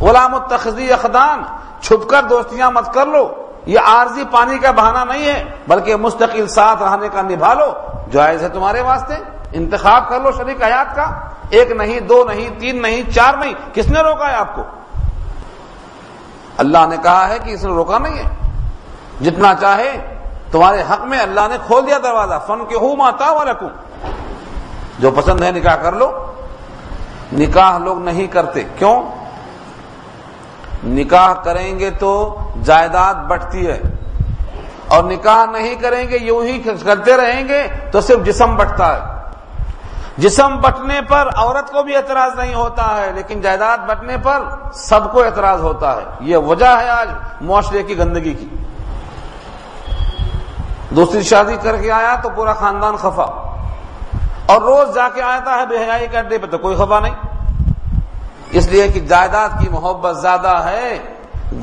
[0.00, 1.42] غلام التخذی اخدان،
[1.80, 3.28] چھپ کر دوستیاں مت کر لو۔
[3.70, 7.72] یہ عارضی پانی کا بہانہ نہیں ہے، بلکہ مستقل ساتھ رہنے کا نبھا لو،
[8.12, 9.14] جائز ہے تمہارے واسطے۔
[9.52, 11.10] انتخاب کر لو شریک حیات کا۔
[11.50, 14.62] ایک نہیں، دو نہیں، تین نہیں، چار نہیں۔ کس نے روکا ہے آپ کو؟
[16.56, 18.30] اللہ نے کہا ہے کہ اس نے روکا نہیں ہے۔
[19.20, 20.14] جتنا چاہے،
[20.52, 23.68] تمہارے حق میں اللہ نے کھول دیا دروازہ۔ فن کے ہوں ماتا و رکھوں
[24.98, 26.26] جو پسند ہے نکاح کر لو۔
[27.32, 29.02] نکاح لوگ نہیں کرتے۔ کیوں؟
[30.84, 33.80] نکاح کریں گے تو جائیداد بٹتی ہے۔
[34.88, 39.20] اور نکاح نہیں کریں گے، یوں ہی کرتے رہیں گے تو صرف جسم بٹتا ہے۔
[40.18, 44.42] جسم بٹنے پر عورت کو بھی اعتراض نہیں ہوتا ہے، لیکن جائیداد بٹنے پر
[44.74, 47.08] سب کو اعتراض ہوتا ہے۔ یہ وجہ ہے آج
[47.40, 48.48] معاشرے کی گندگی کی۔
[50.90, 53.56] دوسری شادی کر کے آیا تو پورا خاندان خفا۔
[54.46, 57.14] اور روز جا کے آتا ہے، بے حیائی کے اڈے پہ تو کوئی خفا نہیں۔
[58.50, 60.98] اس لیے کہ جائیداد کی محبت زیادہ ہے،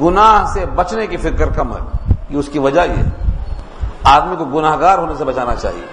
[0.01, 3.03] گناہ سے بچنے کی فکر کم ہے۔ یہ اس کی وجہ یہ
[4.03, 5.85] آدمی کو گناہ گار ہونے سے بچانا چاہیے۔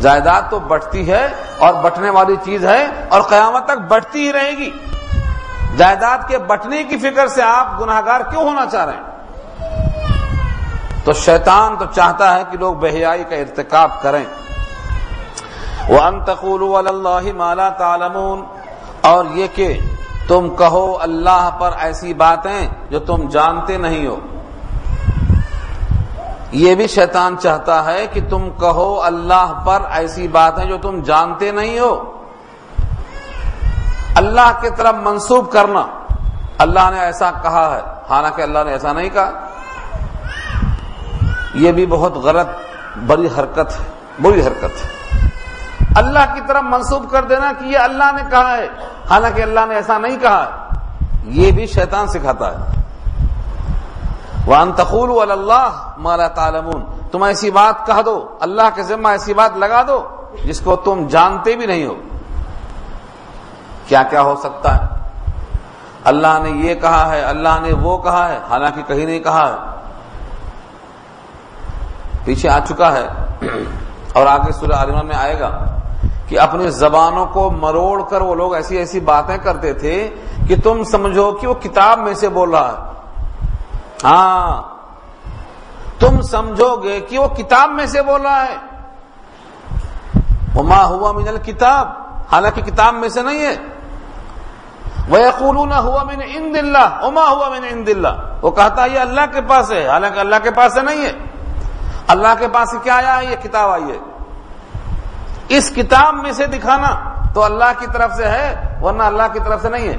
[0.00, 4.50] جائیداد تو بٹتی ہے اور بٹنے والی چیز ہے اور قیامت تک بٹتی ہی رہے
[4.50, 4.70] گی۔
[5.76, 9.02] جائیداد کے بٹنے کی فکر سے آپ گناہ گار کیوں ہونا چاہ رہے ہیں؟
[11.04, 14.24] تو شیطان تو چاہتا ہے کہ لوگ بہیائی کا ارتکاب کریں۔
[15.88, 18.44] وہ انتقول اللہ مالا تالمون
[19.00, 19.78] اور یہ کہ
[20.28, 24.16] تم کہو اللہ پر ایسی باتیں جو تم جانتے نہیں ہو۔
[26.52, 31.52] یہ بھی شیطان چاہتا ہے کہ تم کہو اللہ پر ایسی باتیں جو تم جانتے
[31.52, 32.22] نہیں ہو۔
[34.16, 35.86] اللہ کی طرف منسوب کرنا۔
[36.58, 39.30] اللہ نے ایسا کہا ہے۔ حالانکہ اللہ نے ایسا نہیں کہا۔
[41.54, 42.46] یہ بھی بہت غلط،
[43.06, 43.84] بڑی حرکت ہے،
[44.22, 45.03] بری حرکت ہے۔
[45.94, 48.68] اللہ کی طرف منسوب کر دینا کہ یہ اللہ نے کہا ہے۔
[49.10, 50.68] حالانکہ اللہ نے ایسا نہیں کہا۔
[51.24, 52.82] یہ بھی شیطان سکھاتا ہے۔
[54.46, 59.56] وان تقول اللہ مالا تعلمون۔ تم ایسی بات کہہ دو۔ اللہ کے ذمہ ایسی بات
[59.56, 60.08] لگا دو
[60.44, 61.94] جس کو تم جانتے بھی نہیں ہو۔
[63.86, 65.08] کیا کیا ہو سکتا ہے؟
[66.04, 69.80] اللہ نے یہ کہا ہے، اللہ نے وہ کہا ہے، حالانکہ کہیں نہیں کہا ہے۔
[72.24, 73.08] پیچھے آ چکا ہے۔
[74.12, 75.64] اور آگے سورہ عالمان میں آئے گا۔
[76.28, 80.14] کہ اپنی زبانوں کو مروڑ کر وہ لوگ ایسی ایسی باتیں کرتے تھے
[80.48, 82.92] کہ تم سمجھو کہ وہ کتاب میں سے بول رہا ہے۔
[84.04, 84.62] ہاں۔
[85.98, 88.56] تم سمجھو گے کہ وہ کتاب میں سے بول رہا ہے۔
[90.54, 91.88] وما ہوا من الکتاب۔
[92.32, 93.54] حالانکہ کتاب میں سے نہیں ہے۔
[95.08, 98.08] وہ نہ ہوا میں نے ان دلہ اما ہوا میں نے ان دلہ
[98.42, 101.12] وہ کہتا یہ اللہ کے پاس ہے۔ حالانکہ اللہ کے پاس سے نہیں ہے۔
[102.06, 104.13] اللہ کے پاس کیا آیا ہے؟ یہ کتاب آئی ہے۔
[105.48, 109.62] اس کتاب میں سے دکھانا تو اللہ کی طرف سے ہے، ورنہ اللہ کی طرف
[109.62, 109.96] سے نہیں ہے۔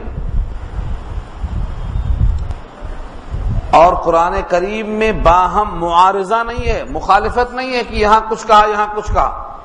[3.72, 8.66] اور قرآن کریم میں باہم معارضہ نہیں ہے، مخالفت نہیں ہے کہ یہاں کچھ کہا،
[8.66, 9.58] یہاں کچھ کہا۔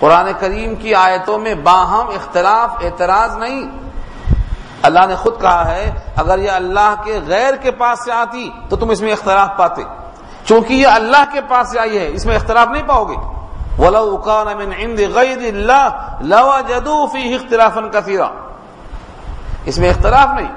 [0.00, 3.70] قرآن کریم کی آیتوں میں باہم اختلاف، اعتراض نہیں۔
[4.82, 8.76] اللہ نے خود کہا ہے، اگر یہ اللہ کے غیر کے پاس سے آتی تو
[8.76, 9.82] تم اس میں اختلاف پاتے۔
[10.44, 13.35] چونکہ یہ اللہ کے پاس سے آئی ہے، اس میں اختلاف نہیں پاؤ گے۔
[13.78, 18.30] وَلَوْ كَانَ مِنْ عِنْدِ غَيْرِ اللَّهِ لَوَجَدُوا فِيهِ اخْتِلَافًا كَثِيرًا۔
[19.64, 20.52] اس میں اختلاف نہیں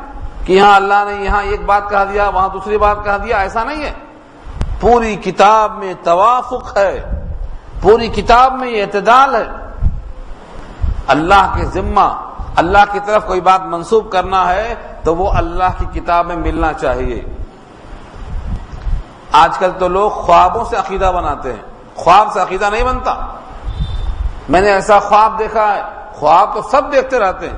[0.45, 3.63] کہ یہاں اللہ نے یہاں ایک بات کہا دیا، وہاں دوسری بات کہا دیا، ایسا
[3.63, 3.93] نہیں ہے۔
[4.79, 7.23] پوری کتاب میں توافق ہے،
[7.81, 9.47] پوری کتاب میں یہ اعتدال ہے۔
[11.07, 15.99] اللہ کے ذمہ، اللہ کی طرف کوئی بات منسوب کرنا ہے تو وہ اللہ کی
[15.99, 17.23] کتاب میں ملنا چاہیے۔
[19.31, 21.68] آج کل تو لوگ خوابوں سے عقیدہ بناتے ہیں۔
[21.99, 23.15] خواب سے عقیدہ نہیں بنتا۔
[24.49, 25.81] میں نے ایسا خواب دیکھا ہے۔
[26.13, 27.57] خواب تو سب دیکھتے رہتے ہیں۔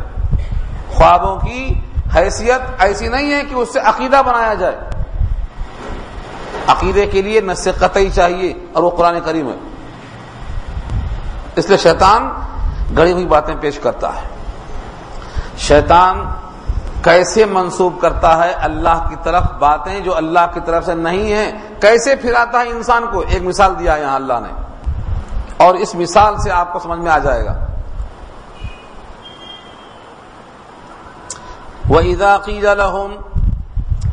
[0.90, 1.74] خوابوں کی
[2.16, 4.80] حیثیت ایسی نہیں ہے کہ اس سے عقیدہ بنایا جائے۔
[6.68, 9.58] عقیدے کے لیے نس قطعی چاہیے اور وہ قرآن کریم ہے۔
[11.56, 12.30] اس لیے شیطان
[12.98, 14.22] گڑی ہوئی باتیں پیش کرتا ہے۔
[15.58, 16.30] شیطان
[17.04, 21.52] کیسے منسوب کرتا ہے؟ اللہ کی طرف باتیں جو اللہ کی طرف سے نہیں ہیں
[21.82, 24.62] کیسے پھراتا ہے انسان کو؟ ایک مثال دیا یہاں اللہ نے۔
[25.58, 27.66] اور اس مثال سے آپ کو سمجھ میں آ جائے گا۔
[31.90, 32.62] وہ عیداقی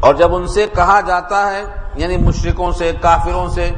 [0.00, 3.70] اور جب ان سے کہا جاتا ہے یعنی مشرقوں سے، کافروں سے،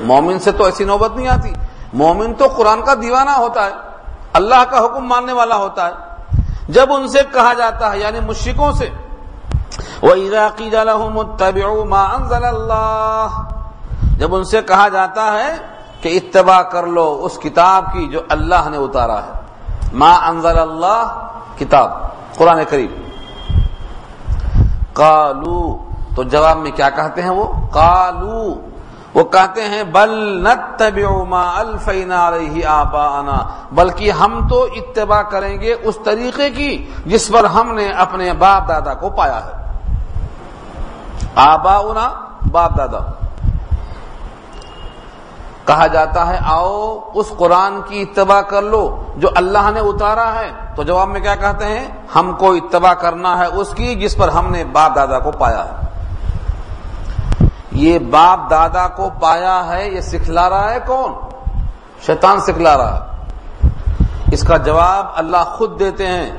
[0.00, 1.52] مومن سے تو ایسی نوبت نہیں آتی۔
[1.92, 3.70] مومن تو قرآن کا دیوانہ ہوتا ہے،
[4.32, 5.92] اللہ کا حکم ماننے والا ہوتا ہے۔
[6.68, 8.90] جب ان سے کہا جاتا ہے یعنی مشرقوں سے
[10.02, 11.28] وہ عراقی اللہ
[14.18, 15.56] جب ان سے کہا جاتا ہے
[16.00, 19.32] کہ اتباع کر لو اس کتاب کی جو اللہ نے اتارا ہے۔
[19.92, 21.90] ما انزل اللہ کتاب۔
[22.36, 22.92] قرآن قریب
[24.92, 25.78] کالو
[26.16, 28.54] تو جواب میں کیا کہتے ہیں وہ؟ کالو
[29.14, 30.46] وہ کہتے ہیں، بل
[31.28, 33.36] ما الفینا علیہ آباءنا۔
[33.72, 38.68] بلکہ ہم تو اتباع کریں گے اس طریقے کی جس پر ہم نے اپنے باپ
[38.68, 39.67] دادا کو پایا ہے۔
[41.34, 42.10] آباؤنا
[42.50, 43.12] باپ دادا۔
[45.64, 50.50] کہا جاتا ہے، آؤ اس قرآن کی اتباع کر لو، جو اللہ نے اتارا ہے۔
[50.76, 54.28] تو جواب میں کیا کہتے ہیں؟ ہم کو اتباع کرنا ہے اس کی جس پر
[54.28, 55.86] ہم نے باپ دادا کو پایا ہے۔
[57.72, 61.12] یہ باپ دادا کو پایا ہے، یہ سکھلا رہا ہے کون؟
[62.06, 63.08] شیطان سکھلا رہا ہے۔
[64.32, 66.30] اس کا جواب اللہ خود دیتے ہیں۔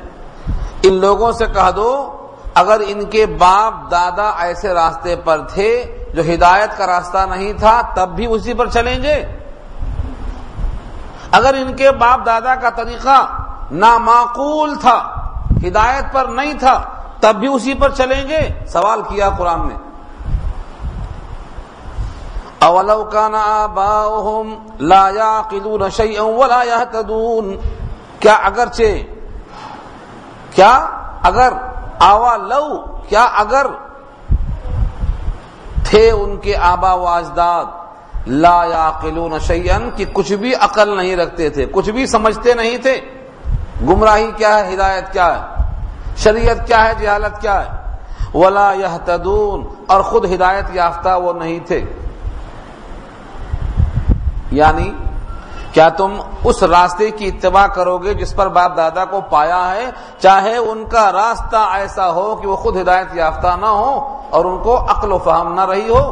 [0.83, 2.15] ان لوگوں سے کہہ دو
[2.59, 7.81] اگر ان کے باپ دادا ایسے راستے پر تھے جو ہدایت کا راستہ نہیں تھا،
[7.81, 9.25] تب بھی اسی پر چلیں گے۔
[11.31, 13.27] اگر ان کے باپ دادا کا طریقہ
[13.71, 14.97] نامعقول تھا،
[15.67, 16.83] ہدایت پر نہیں تھا،
[17.19, 19.75] تب بھی اسی پر چلیں گے۔ سوال کیا قرآن نے۔
[22.59, 27.57] اولو کان آباؤہم لا یاقلون شیئا ولا یہتدون
[28.19, 28.91] کیا اگرچہ،
[30.55, 30.85] کیا
[31.23, 31.53] اگر
[31.99, 33.65] آوا لو، کیا اگر
[35.83, 37.65] تھے ان کے آبا و اجداد،
[38.27, 43.01] لا یاقلون شیئا، کہ کچھ بھی عقل نہیں رکھتے تھے، کچھ بھی سمجھتے نہیں تھے،
[43.81, 45.63] گمراہی کیا ہے، ہدایت کیا ہے؟
[46.17, 47.79] شریعت کیا ہے، جہالت کیا ہے؟
[48.33, 51.81] ولا یہتدون اور خود ہدایت یافتہ وہ نہیں تھے۔
[54.51, 54.93] یعنی
[55.79, 59.89] کیا تم اس راستے کی اتباع کرو گے جس پر باپ دادا کو پایا ہے؟
[60.19, 64.57] چاہے ان کا راستہ ایسا ہو کہ وہ خود ہدایت یافتہ نہ ہو اور ان
[64.63, 66.11] کو عقل و فہم نہ رہی ہو۔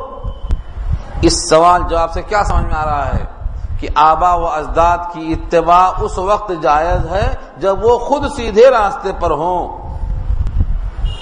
[1.21, 3.25] اس سوال جواب سے کیا سمجھ میں آ رہا ہے
[3.79, 9.11] کہ آبا و اجداد کی اتباع اس وقت جائز ہے جب وہ خود سیدھے راستے
[9.19, 9.77] پر ہوں؟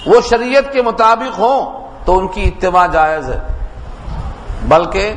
[0.06, 3.40] وہ شریعت کے مطابق ہوں تو ان کی اتباع جائز ہے۔
[4.68, 5.12] بلکہ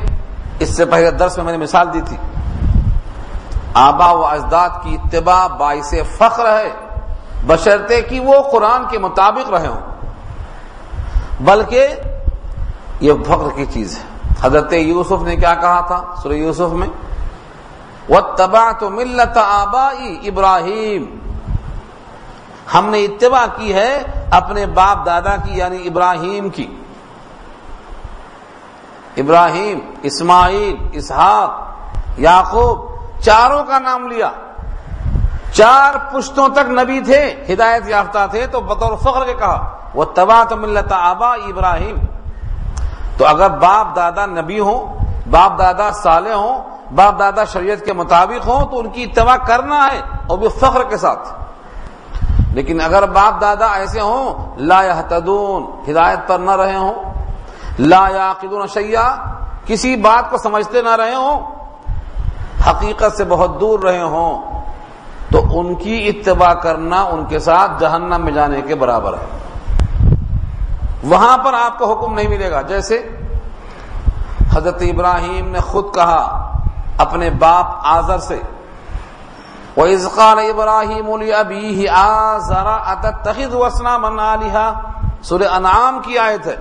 [0.58, 2.16] اس سے پہلے درس میں میں نے مثال دی تھی۔
[3.74, 6.70] آبا و اجداد کی اتباع باعث فخر ہے،
[7.46, 9.80] بشرطے کہ وہ قرآن کے مطابق رہے ہوں۔
[11.40, 11.88] بلکہ
[13.00, 14.10] یہ فخر کی چیز ہے۔
[14.42, 16.88] حضرت یوسف نے کیا کہا تھا سورہ یوسف میں؟
[18.08, 21.18] وہ تباہ تو ملت آبائی ابراہیم
[22.74, 26.76] ہم نے اتباع کی ہے اپنے باپ دادا کی یعنی ابراہیم کی۔
[29.16, 31.60] ابراہیم، اسماعیل، اسحاق،
[32.18, 32.89] یعقوب
[33.20, 34.30] چاروں کا نام لیا۔
[35.52, 40.44] چار پشتوں تک نبی تھے، ہدایت یافتہ تھے، تو بطور فخر کے کہا وہ تباہ
[40.44, 41.96] تو ملتا آبا ابراہیم.
[43.16, 44.98] تو اگر باپ دادا نبی ہوں،
[45.30, 46.62] باپ دادا صالح ہوں،
[46.94, 50.82] باپ دادا شریعت کے مطابق ہوں، تو ان کی اتباع کرنا ہے اور بھی فخر
[50.82, 51.28] کے ساتھ۔
[52.54, 56.94] لیکن اگر باپ دادا ایسے ہوں، لا يهتدون ہدایت پر نہ رہے ہوں،
[57.78, 59.16] لا يعقلون شيئا
[59.66, 61.59] کسی بات کو سمجھتے نہ رہے ہوں
[62.68, 64.62] حقیقت سے بہت دور رہے ہوں،
[65.32, 69.38] تو ان کی اتباع کرنا ان کے ساتھ جہنم میں جانے کے برابر ہے۔
[71.04, 73.08] وہاں پر آپ کو حکم نہیں ملے گا۔ جیسے
[74.56, 76.52] حضرت ابراہیم نے خود کہا
[76.98, 78.42] اپنے باپ آزر سے،
[79.76, 84.72] وَإِذْ قَالَ إِبْرَاهِيمُ لِأَبِيهِ آزَرَ أَتَتَّخِذُ أَصْنَامًا آلِهَا
[85.22, 86.56] سورہ انعام کی آیت ہے۔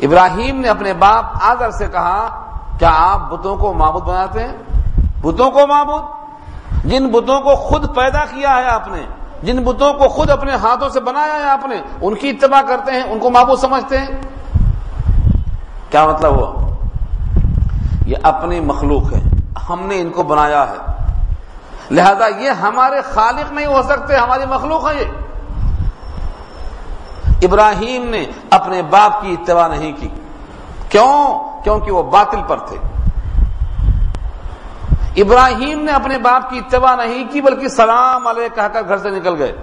[0.00, 2.46] ابراہیم نے اپنے باپ آزر سے کہا،
[2.78, 4.56] کیا آپ بتوں کو معبود بناتے ہیں؟
[5.20, 6.02] بتوں کو معبود،
[6.84, 9.02] جن بتوں کو خود پیدا کیا ہے آپ نے،
[9.42, 12.92] جن بتوں کو خود اپنے ہاتھوں سے بنایا ہے آپ نے، ان کی اتباع کرتے
[12.92, 14.06] ہیں، ان کو معبود سمجھتے ہیں۔
[15.90, 16.66] کیا مطلب ہوا؟
[18.06, 19.22] یہ اپنی مخلوق ہے،
[19.68, 20.96] ہم نے ان کو بنایا ہے۔
[21.90, 25.04] لہذا یہ ہمارے خالق نہیں ہو سکتے، ہماری مخلوق ہے یہ۔
[27.42, 30.08] ابراہیم نے اپنے باپ کی اتباع نہیں کی۔
[30.88, 32.76] کیوں؟ کیونکہ وہ باطل پر تھے۔
[35.16, 39.10] ابراہیم نے اپنے باپ کی اتباع نہیں کی، بلکہ سلام علیہ کہہ کر گھر سے
[39.10, 39.56] نکل گئے۔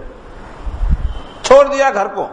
[1.42, 2.28] چھوڑ دیا گھر کو۔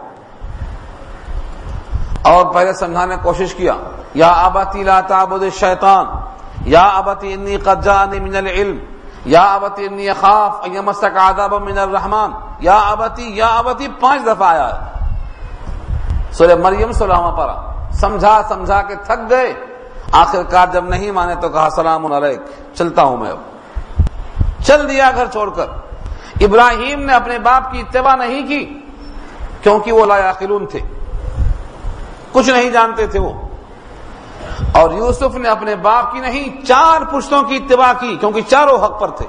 [2.21, 3.73] اور پہلے سمجھانے کوشش کیا،
[4.13, 6.05] یا آباتی لا تعبد الشیطان،
[6.65, 8.77] یا ابتی انی قد جانی من العلم،
[9.25, 14.47] یا ابتی انی اخاف ان یمسک عذاب من الرحمن، یا ابتی یا ابتی پانچ دفعہ
[14.47, 14.69] آیا
[16.31, 17.55] سورہ مریم سلامہ پارا
[17.91, 19.53] سمجھا سمجھا کے تھک گئے۔
[20.11, 22.39] آخر کار جب نہیں مانے تو کہا سلام علیک،
[22.75, 23.37] چلتا ہوں میں اب۔
[24.65, 25.65] چل دیا گھر چھوڑ کر۔
[26.41, 28.79] ابراہیم نے اپنے باپ کی اتباع نہیں کی،
[29.63, 30.31] کیونکہ وہ لا
[30.71, 30.79] تھے۔
[32.31, 33.31] کچھ نہیں جانتے تھے وہ۔
[34.71, 38.99] اور یوسف نے اپنے باپ کی نہیں، چار پشتوں کی اتباع کی، کیونکہ چاروں حق
[38.99, 39.25] پر تھے۔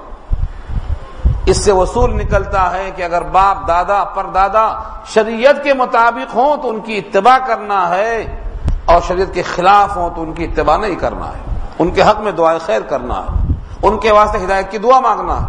[1.47, 6.57] اس سے وصول نکلتا ہے کہ اگر باپ دادا پر دادا شریعت کے مطابق ہوں
[6.57, 8.42] تو ان کی اتباع کرنا ہے۔
[8.85, 12.21] اور شریعت کے خلاف ہوں تو ان کی اتباع نہیں کرنا ہے۔ ان کے حق
[12.21, 13.53] میں دعائیں خیر کرنا ہے۔
[13.83, 15.47] ان کے واسطے ہدایت کی دعا مانگنا ہے۔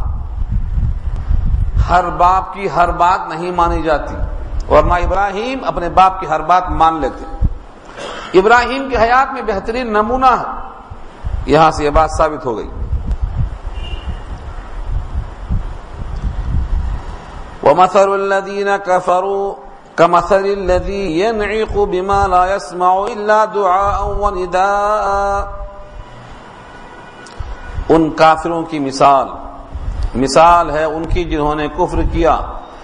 [1.89, 4.15] ہر باپ کی ہر بات نہیں مانی جاتی۔
[4.73, 7.47] ورنہ ابراہیم اپنے باپ کی ہر بات مان لیتے۔
[8.39, 10.67] ابراہیم کی حیات میں بہترین نمونہ ہے۔
[11.45, 12.69] یہاں سے یہ بات ثابت ہو گئی۔
[17.63, 19.62] ومثل الذين كفروا
[19.95, 25.45] كمثل الذي ينعق بما لا يسمع إلا دعاء ونداء.
[27.89, 29.27] ان کافروں کی مثال
[30.15, 32.41] مثال ہے ان کی جنہوں نے کفر کیا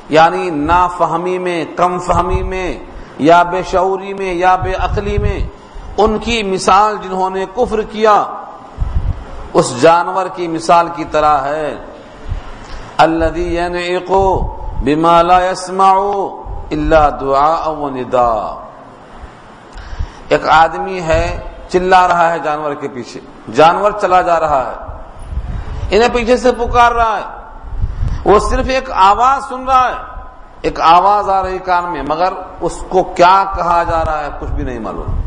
[0.10, 2.78] یعنی نا فہمی میں، کم فہمی میں،
[3.20, 5.40] یا بے شعوری میں، یا بے عقلی میں،
[5.98, 8.24] ان کی مثال جنہوں نے کفر کیا،
[9.54, 11.76] اس جانور کی مثال کی طرح ہے.
[12.98, 13.26] اللہ
[14.84, 15.94] بما لا يسمع
[16.72, 18.66] الا دعاء و ندا۔
[20.30, 21.40] ایک آدمی ہے،
[21.70, 23.20] چلا رہا ہے جانور کے پیچھے۔
[23.56, 24.98] جانور چلا جا رہا ہے۔
[25.90, 27.40] انہیں پیچھے سے پکار رہا ہے۔
[28.26, 30.22] وہ صرف ایک آواز سن رہا ہے۔
[30.62, 34.50] ایک آواز آ رہی کان میں، مگر اس کو کیا کہا جا رہا ہے کچھ
[34.50, 35.22] بھی نہیں معلوم۔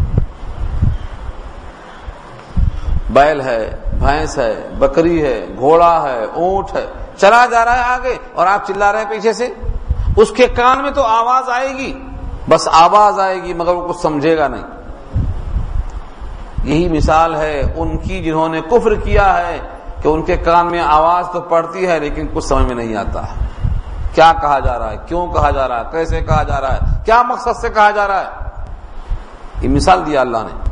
[3.11, 6.87] بیل ہے، بھینس ہے، بکری ہے، گھوڑا ہے، اونٹ ہے۔
[7.17, 9.55] چلا جا رہا ہے آگے اور آپ چلا رہے ہیں پیچھے سے۔
[10.17, 12.03] اس کے کان میں تو آواز آئے گی،
[12.49, 14.63] بس آواز آئے گی، مگر وہ کچھ سمجھے گا نہیں۔
[16.65, 19.59] یہی مثال ہے ان کی جنہوں نے کفر کیا ہے
[20.03, 23.23] کہ ان کے کان میں آواز تو پڑتی ہے، لیکن کچھ سمجھ میں نہیں آتا۔
[24.15, 26.79] کیا کہا جا رہا ہے؟ کیوں کہا جا رہا ہے؟ کیسے کہا جا رہا ہے؟
[27.05, 28.27] کیا مقصد سے کہا جا رہا ہے؟
[29.61, 30.71] یہ مثال دیا اللہ نے۔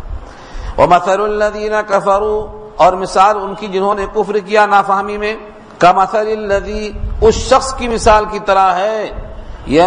[0.77, 5.37] وہ مسر اللہ کفرو اور مثال ان کی جنہوں نے کفر کیا نافہمی میں
[5.79, 9.11] کا مسر الدی اس شخص کی مثال کی طرح ہے۔
[9.67, 9.83] یہ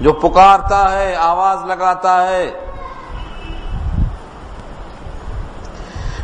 [0.00, 2.50] جو پکارتا ہے، آواز لگاتا ہے۔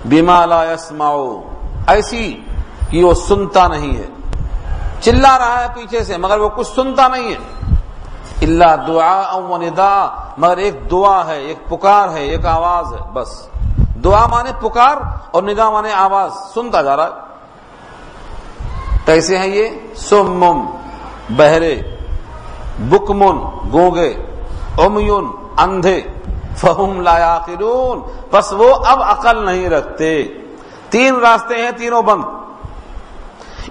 [0.05, 1.41] بیما لا يسمعو
[1.87, 2.45] ایسی
[2.91, 4.07] کہ وہ سنتا نہیں ہے۔
[5.01, 7.75] چلا رہا ہے پیچھے سے، مگر وہ کچھ سنتا نہیں ہے۔
[8.43, 13.49] اللہ دعا و ندا، مگر ایک دعا ہے، ایک پکار ہے، ایک آواز ہے، بس۔
[14.05, 14.97] دعا مانے پکار
[15.31, 17.11] اور ندا مانے آواز۔ سنتا جا رہا ہے۔
[19.05, 20.67] کیسے ہیں یہ؟ سمم،
[21.31, 21.83] بہرے۔
[22.79, 23.37] بکمن
[23.73, 24.23] گوگے
[24.79, 26.01] امیون، اندھے،
[26.57, 27.39] فہم لا
[28.31, 30.25] بس وہ اب عقل نہیں رکھتے۔
[30.91, 32.23] تین راستے ہیں، تینوں بند۔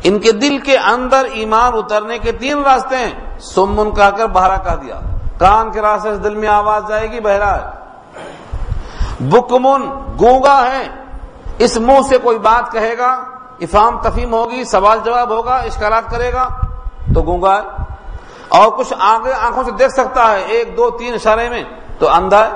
[0.03, 4.57] ان کے دل کے اندر ایمان اترنے کے تین راستے ہیں۔ سمن کہا کر بہرا
[4.57, 4.99] کہہ دیا۔
[5.37, 7.65] کان کے راستے سے دل میں آواز جائے گی، بہرا ہے۔
[9.19, 9.81] بکمن،
[10.19, 10.87] گونگا ہے
[11.57, 13.23] اس منہ سے کوئی بات کہے گا،
[13.61, 16.47] افام تفیم ہوگی، سوال جواب ہوگا، اشکالات کرے گا،
[17.13, 17.96] تو گونگا ہے۔
[18.49, 21.63] اور کچھ آگے آنکھوں سے دیکھ سکتا ہے، ایک، دو، تین اشارے میں،
[21.99, 22.51] تو اندھا ہے۔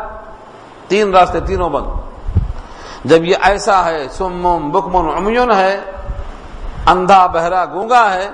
[0.87, 1.85] تین راستے، تینوں بند۔
[3.05, 5.79] جب یہ ایسا ہے، سمم، بکمن امیون ہے،
[6.85, 8.29] اندھا، بہرا، گونگا ہے،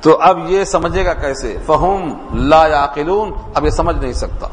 [0.00, 4.48] تو اب یہ سمجھے گا کیسے؟ فہم لا یاقلون۔ اب یہ سمجھ نہیں سکتا۔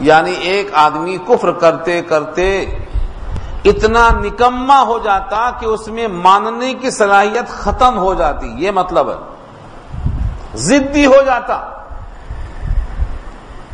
[0.00, 2.60] یعنی ایک آدمی کفر کرتے کرتے
[3.64, 9.10] اتنا نکما ہو جاتا کہ اس میں ماننے کی صلاحیت ختم ہو جاتی۔ یہ مطلب
[9.10, 9.29] ہے۔
[10.54, 11.60] ضدی ہو جاتا۔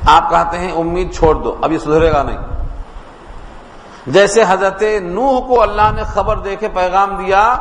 [0.06, 2.38] آپ کہتے ہیں، امید چھوڑ دو، اب یہ سدھرے گا نہیں۔
[4.06, 7.56] جیسے حضرت نوح کو اللہ نے خبر دے کے پیغام دیا،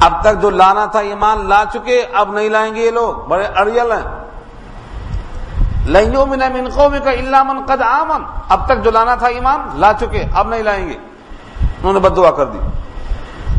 [0.00, 3.44] اب تک جو لانا تھا، ایمان لا چکے، اب نہیں لائیں گے یہ لوگ۔ بڑے
[3.44, 4.24] اڑیل ہیں۔
[5.86, 9.68] لائنوں میں منقوں میں کا اللہ من قد آمن۔ اب تک جو لانا تھا، ایمان
[9.74, 10.94] لا چکے، اب نہیں لائیں گے۔
[11.62, 12.58] انہوں نے بد دعا کر دی۔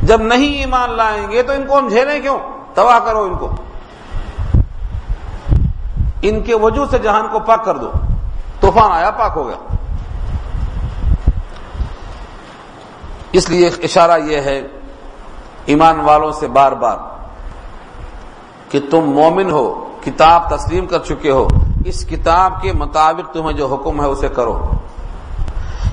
[0.03, 2.37] جب نہیں ایمان لائیں گے تو ان کو ہم جھیلیں کیوں؟
[2.73, 3.51] تباہ کرو ان کو۔
[6.29, 7.91] ان کے وجود سے جہان کو پاک کر دو۔
[8.59, 9.75] طوفان آیا، پاک ہو گیا۔
[13.31, 14.61] اس لیے اشارہ یہ ہے،
[15.65, 16.97] ایمان والوں سے بار بار
[18.69, 21.47] کہ تم مومن ہو، کتاب تسلیم کر چکے ہو،
[21.85, 24.69] اس کتاب کے مطابق تمہیں جو حکم ہے اسے کرو۔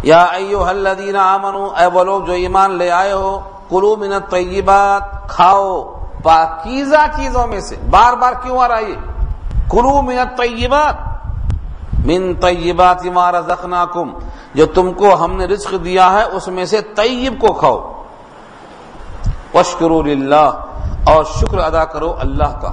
[0.03, 5.29] یا ایو الذین آمنو اے وہ لوگ جو ایمان لے آئے ہو کلو من الطیبات،
[5.29, 9.12] کھاؤ پاکیزہ چیزوں میں سے۔ بار بار کیوں آ رہا ہے
[9.71, 10.95] کلو من الطیبات،
[12.07, 14.11] من طیبات ما رزقناکم،
[14.55, 17.93] جو تم کو ہم نے رزق دیا ہے، اس میں سے طیب کو کھاؤ۔
[19.55, 20.51] وشکرو للہ،
[21.05, 22.71] اور شکر ادا کرو اللہ کا۔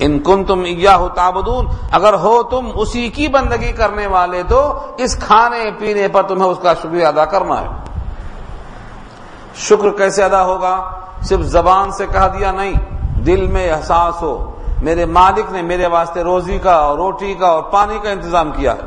[0.00, 0.64] ان کن تم
[0.96, 6.22] ہو تابدون اگر ہو تم اسی کی بندگی کرنے والے تو اس کھانے پینے پر
[6.22, 7.66] تمہیں اس کا شکریہ ادا کرنا ہے۔
[9.54, 10.90] شکر کیسے ادا ہوگا؟
[11.22, 12.72] صرف زبان سے کہہ دیا نہیں،
[13.20, 17.62] دل میں احساس ہو۔ میرے مالک نے میرے واسطے روزی کا اور روٹی کا اور
[17.62, 18.80] پانی کا انتظام کیا ہے۔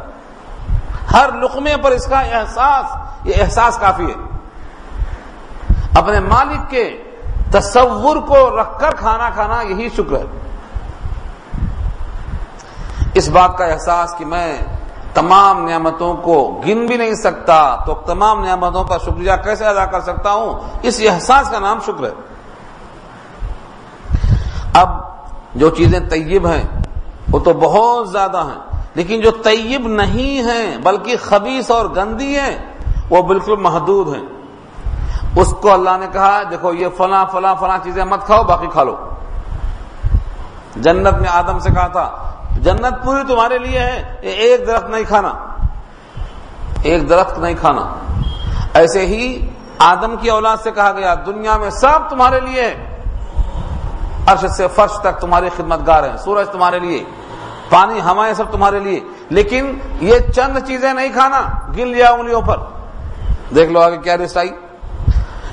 [1.14, 4.38] ہر لقمے پر اس کا احساس، یہ احساس کافی ہے۔
[5.96, 7.04] اپنے مالک کے
[7.52, 10.24] تصور کو رکھ کر کھانا کھانا یہی شکر ہے۔
[13.14, 14.58] اس بات کا احساس کہ میں
[15.14, 20.02] تمام نعمتوں کو گن بھی نہیں سکتا، تو تمام نعمتوں کا شکریہ کیسے ادا کر
[20.02, 22.12] سکتا ہوں؟ اس احساس کا نام شکر ہے۔
[24.74, 25.19] اب
[25.56, 26.64] جو چیزیں طیب ہیں،
[27.32, 32.74] وہ تو بہت زیادہ ہیں۔ لیکن جو طیب نہیں ہیں، بلکہ خبیص اور گندی ہیں،
[33.10, 34.24] وہ بالکل محدود ہیں۔
[35.36, 38.84] اس کو اللہ نے کہا، دیکھو یہ فلاں فلاں فلاں چیزیں مت کھاؤ، باقی کھا
[38.84, 38.96] لو۔
[40.76, 42.32] جنت میں آدم سے کہا تھا،
[42.62, 45.34] جنت پوری تمہارے لیے ہے ایک درخت نہیں کھانا۔
[46.84, 47.94] ایک درخت نہیں کھانا۔
[48.74, 52.89] ایسے ہی آدم کی اولاد سے کہا گیا، دنیا میں سب تمہارے لیے ہے۔
[54.32, 57.04] عرش سے فرش تک تمہاری خدمت گار ہیں، سورج تمہارے لیے،
[57.70, 59.00] پانی ہوائیں سب تمہارے لیے۔
[59.30, 61.42] لیکن یہ چند چیزیں نہیں کھانا
[61.78, 62.58] گن لیا انگلیوں پر۔
[63.56, 64.50] دیکھ لو آگے کیا رسٹ آئی۔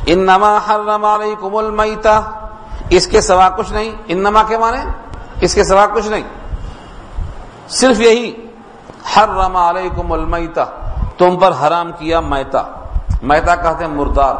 [0.06, 2.22] انما حرم علیکم المیتہ۔
[2.90, 4.78] اس کے سوا کچھ نہیں۔ انما کے معنی؟
[5.40, 6.22] اس کے سوا کچھ نہیں۔
[7.68, 8.46] صرف یہی۔
[9.16, 10.60] حرم علیکم المیتہ۔
[11.18, 12.62] تم پر حرام کیا میتا
[13.22, 14.34] میتا کہتے ہیں مردار۔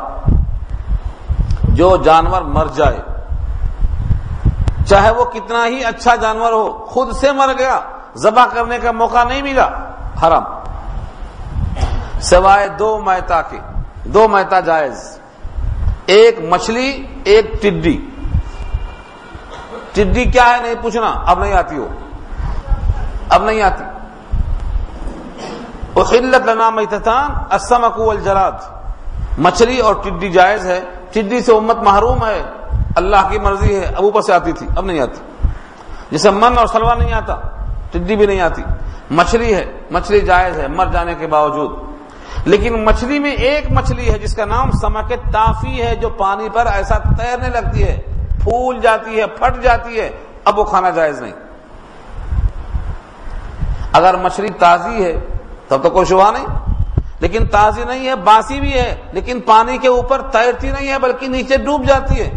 [1.64, 3.15] جو جانور مر جائے۔
[4.86, 7.80] چاہے وہ کتنا ہی اچھا جانور ہو، خود سے مر گیا،
[8.16, 9.68] ذبح کرنے کا موقع نہیں ملا،
[10.22, 10.44] حرام۔
[12.20, 13.58] سوائے دو میتا کے،
[14.04, 15.18] دو میتا جائز۔
[16.06, 18.10] ایک مچھلی، ایک ٹڈی۔
[19.92, 21.88] ٹڈی کیا ہے؟ نہیں پوچھنا، اب نہیں آتی ہو
[23.28, 23.84] اب نہیں آتی۔
[26.00, 28.52] اخلت لنا میتتان السمک والجراد۔
[29.38, 30.80] مچھلی اور ٹڈی جائز ہے،
[31.10, 32.42] ٹڈی سے امت محروم ہے۔
[32.96, 35.48] اللہ کی مرضی ہے اب اوپر سے آتی تھی، اب نہیں آتی۔
[36.10, 37.36] جیسے من اور سلوا نہیں آتا،
[37.90, 38.62] ٹڈی بھی نہیں آتی۔
[39.10, 41.70] مچھلی ہے، مچھلی جائز ہے، مر جانے کے باوجود۔
[42.44, 46.66] لیکن مچھلی میں ایک مچھلی ہے، جس کا نام سمک تافی ہے، جو پانی پر
[46.66, 48.00] ایسا تیرنے لگتی ہے،
[48.42, 50.10] پھول جاتی ہے، پھٹ جاتی ہے،
[50.44, 51.32] اب وہ کھانا جائز نہیں۔
[53.92, 55.26] اگر مچھلی تازی ہے،
[55.68, 56.46] تب تو کوئی شبہ نہیں۔
[57.20, 61.28] لیکن تازی نہیں ہے، باسی بھی ہے، لیکن پانی کے اوپر تیرتی نہیں ہے، بلکہ
[61.28, 62.30] نیچے ڈوب جاتی ہے۔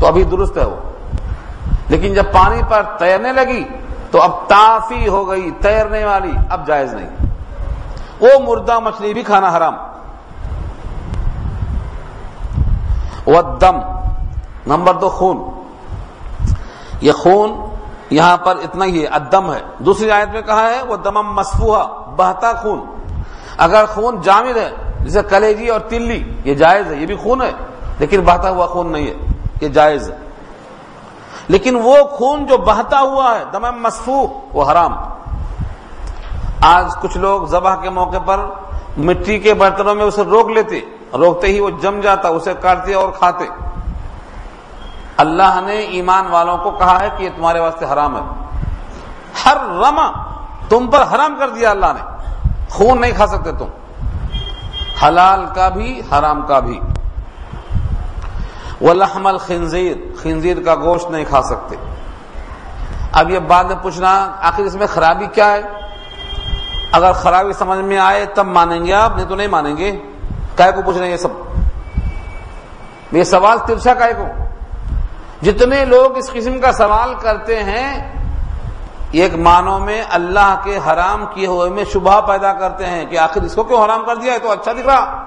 [0.00, 0.76] تو ابھی درست ہے وہ۔
[1.88, 3.64] لیکن جب پانی پر تیرنے لگی
[4.10, 7.10] تو اب تافی ہو گئی، تیرنے والی، اب جائز نہیں۔
[8.20, 9.76] وہ مردہ مچھلی بھی کھانا حرام۔
[13.26, 13.76] وہ دم
[14.66, 15.50] نمبر دو، خون۔
[17.00, 17.52] یہ خون
[18.10, 21.84] یہاں پر اتنا ہی ادم ہے۔ دوسری آیت میں کہا ہے وہ دمم مسفوہ
[22.16, 22.80] بہتا خون۔
[23.56, 24.70] اگر خون جامد ہے،
[25.00, 27.50] جیسے کلیجی اور تلی، یہ جائز ہے، یہ بھی خون ہے،
[27.98, 29.14] لیکن بہتا ہوا خون نہیں ہے۔
[29.60, 30.16] یہ جائز ہے۔
[31.48, 34.96] لیکن وہ خون جو بہتا ہوا ہے، دم مسفو وہ حرام۔
[36.60, 38.46] آج کچھ لوگ ذبح کے موقع پر
[38.98, 40.80] مٹی کے برتنوں میں اسے روک لیتے،
[41.12, 43.44] روکتے ہی وہ جم جاتا، اسے کاٹتے اور کھاتے۔
[45.16, 48.56] اللہ نے ایمان والوں کو کہا ہے کہ یہ تمہارے واسطے حرام ہے۔
[49.46, 50.12] ہر رما
[50.68, 52.10] تم پر حرام کر دیا اللہ نے۔
[52.70, 53.66] خون نہیں کھا سکتے تم۔
[55.02, 56.80] حلال کا بھی، حرام کا بھی۔
[58.80, 61.76] وہ لحمل خنزیر خنزیر کا گوشت نہیں کھا سکتے۔
[63.12, 65.60] اب یہ بعد میں پوچھنا، آخر اس میں خرابی کیا ہے؟
[66.92, 70.00] اگر خرابی سمجھ میں آئے تب مانیں گے آپ، نہیں تو نہیں مانیں گے۔
[70.56, 71.28] کائے کو پوچھ رہے ہیں یہ سب؟
[73.12, 74.24] یہ سوال ترسا کائے کو؟
[75.42, 78.16] جتنے لوگ اس قسم کا سوال کرتے ہیں،
[79.12, 83.42] ایک معنوں میں اللہ کے حرام کیے ہوئے میں شبہ پیدا کرتے ہیں کہ آخر
[83.42, 85.24] اس کو کیوں حرام کر دیا؟ ہے تو اچھا دکھ رہا۔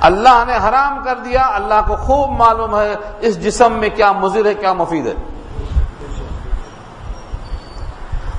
[0.00, 4.46] اللہ نے حرام کر دیا، اللہ کو خوب معلوم ہے اس جسم میں کیا مضر
[4.46, 5.14] ہے، کیا مفید ہے۔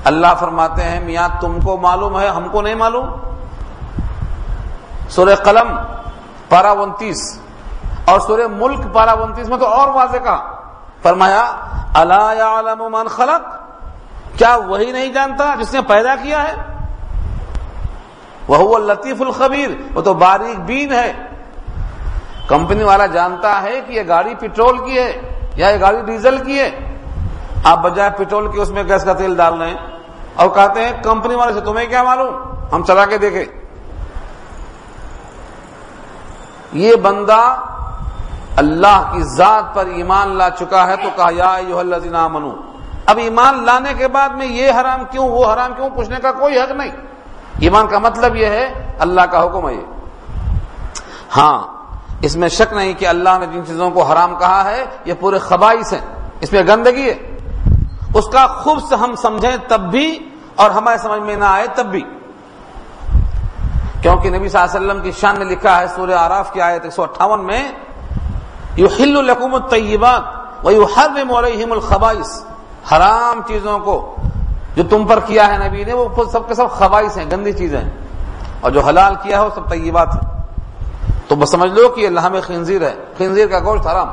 [0.04, 3.08] اللہ فرماتے ہیں، میاں، تم کو معلوم ہے، ہم کو نہیں معلوم۔
[5.08, 5.76] سورہ قلم
[6.48, 7.40] پارا انتیس۔
[8.04, 10.62] اور سورہ ملک پارا انتیس میں تو اور واضح کہا۔
[11.02, 11.44] فرمایا
[11.94, 13.54] اللہ من خلق؟
[14.38, 16.54] کیا وہی نہیں جانتا جس نے پیدا کیا ہے؟
[18.48, 21.12] وہ لطیف الخبیر۔ وہ تو باریک بین ہے۔
[22.48, 25.20] کمپنی والا جانتا ہے کہ یہ گاڑی پیٹرول کی ہے
[25.56, 26.70] یا یہ گاڑی ڈیزل کی ہے
[27.64, 29.76] آپ بجائے پیٹرول کی اس میں گیس کا تیل ڈال رہے ہیں
[30.34, 32.36] اور کہتے ہیں کمپنی والے سے تمہیں کیا معلوم؟
[32.72, 33.44] ہم چلا کے دیکھیں۔
[36.72, 37.54] یہ بندہ
[38.56, 42.54] اللہ کی ذات پر ایمان لا چکا ہے تو کہا، یا منو
[43.06, 46.58] اب ایمان لانے کے بعد میں یہ حرام کیوں، وہ حرام کیوں؟ پوچھنے کا کوئی
[46.58, 46.90] حق نہیں۔
[47.58, 49.86] ایمان کا مطلب یہ ہے، اللہ کا حکم ہے یہ۔
[51.36, 51.81] ہاں
[52.22, 55.38] اس میں شک نہیں کہ اللہ نے جن چیزوں کو حرام کہا ہے، یہ پورے
[55.38, 56.00] خبائش ہیں۔
[56.40, 57.36] اس میں گندگی ہے۔
[58.14, 60.18] اس کا خوب سے ہم سمجھیں تب بھی
[60.56, 62.00] اور ہمارے سمجھ میں نہ آئے تب بھی۔
[64.02, 66.84] کیونکہ نبی صلی اللہ علیہ وسلم کی شان نے لکھا ہے سورہ آراف کی آیت
[66.84, 67.72] ایک سو اٹھاون میں
[68.76, 70.22] یو ہل القوم الطیبات
[70.62, 72.42] وہ حرم علیہم الخبائش
[72.92, 74.16] حرام چیزوں کو
[74.76, 77.84] جو تم پر کیا ہے نبی نے، وہ سب کے سب خبائش ہیں، گندی چیزیں۔
[78.60, 80.41] اور جو حلال کیا ہے، وہ سب طیبات ہیں۔
[81.32, 84.08] تو بس سمجھ لو کہ یہ لحم خنزیر ہے۔ خنزیر کا گوشت حرام۔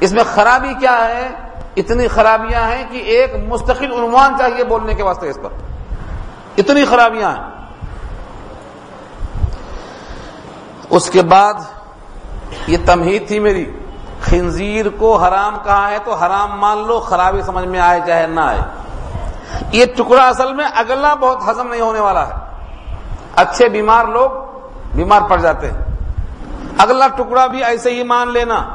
[0.00, 1.28] اس میں خرابی کیا ہے؟
[1.76, 5.48] اتنی خرابیاں ہیں کہ ایک مستقل عنوان چاہیے بولنے کے واسطے اس پر۔
[6.56, 7.44] اتنی خرابیاں ہیں۔
[10.90, 11.54] اس کے بعد
[12.66, 13.78] یہ تمہید تھی میری۔
[14.22, 18.40] خنزیر کو حرام کہا ہے؟ تو حرام مان لو، خرابی سمجھ میں آئے چاہے نہ
[18.40, 18.60] آئے۔
[19.72, 22.32] یہ ٹکڑا اصل میں اگلا بہت ہضم نہیں ہونے والا ہے۔
[23.36, 24.45] اچھے بیمار لوگ
[24.94, 25.78] بیمار پڑ جاتے ہیں۔
[26.78, 28.66] اگلا ٹکڑا بھی ایسے ہی مان لینا۔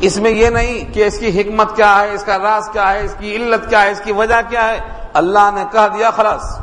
[0.00, 3.04] اس میں یہ نہیں کہ اس کی حکمت کیا ہے، اس کا راز کیا ہے،
[3.04, 4.78] اس کی علت کیا ہے، اس کی وجہ کیا ہے۔
[5.12, 6.58] اللہ نے کہہ دیا خلاص۔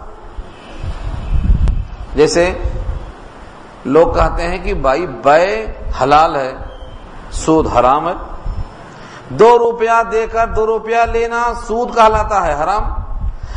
[2.15, 2.57] جیسے
[3.85, 5.65] لوگ کہتے ہیں کہ بھائی بے
[6.01, 6.53] حلال ہے،
[7.31, 8.13] سود حرام ہے۔
[9.29, 12.83] دو روپیہ دے کر دو روپیہ لینا سود کہلاتا ہے، حرام۔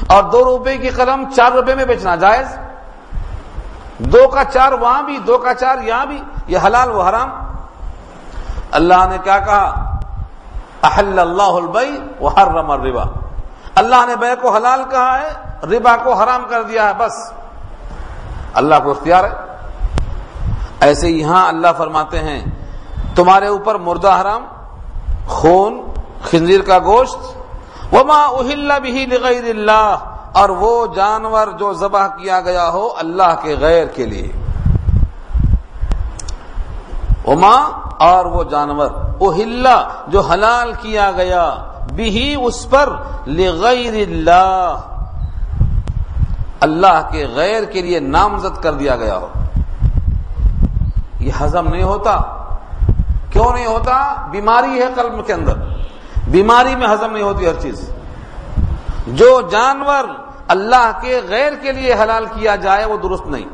[0.07, 2.47] اور دو روپے کی قلم چار روپے میں بیچنا، جائز؟
[4.01, 7.31] دو کا چار وہاں بھی، دو کا چار یہاں بھی، یہ حلال وہ حرام۔
[8.71, 9.97] اللہ نے کیا کہا؟
[10.83, 13.03] احل اللہ البئی وہ ہر ربا
[13.75, 15.29] اللہ نے بے کو حلال کہا ہے،
[15.67, 17.33] ربا کو حرام کر دیا ہے، بس۔
[18.55, 19.33] اللہ کو اختیار ہے۔
[20.81, 22.45] ایسے یہاں اللہ فرماتے ہیں،
[23.15, 24.45] تمہارے اوپر مردہ حرام،
[25.29, 25.87] خون،
[26.31, 27.17] خنزیر کا گوشت۔
[27.93, 29.97] وما اہل بھی لغیر اللہ
[30.33, 34.33] اور وہ جانور جو ذبح کیا گیا ہو اللہ کے غیر کے لیے۔
[37.27, 37.57] وما،
[37.99, 39.67] اور وہ جانور اہل
[40.09, 41.55] جو حلال کیا گیا
[41.95, 44.77] بھی اس پر لغیر اللہ
[46.61, 49.27] اللہ کے غیر کے لیے نامزد کر دیا گیا ہو۔
[51.21, 52.21] یہ ہضم نہیں ہوتا۔
[53.31, 55.53] کیوں نہیں ہوتا؟ بیماری ہے قلب کے اندر۔
[56.29, 57.91] بیماری میں ہضم نہیں ہوتی ہر چیز۔
[59.11, 60.05] جو جانور
[60.49, 63.45] اللہ کے غیر کے لیے حلال کیا جائے وہ درست نہیں۔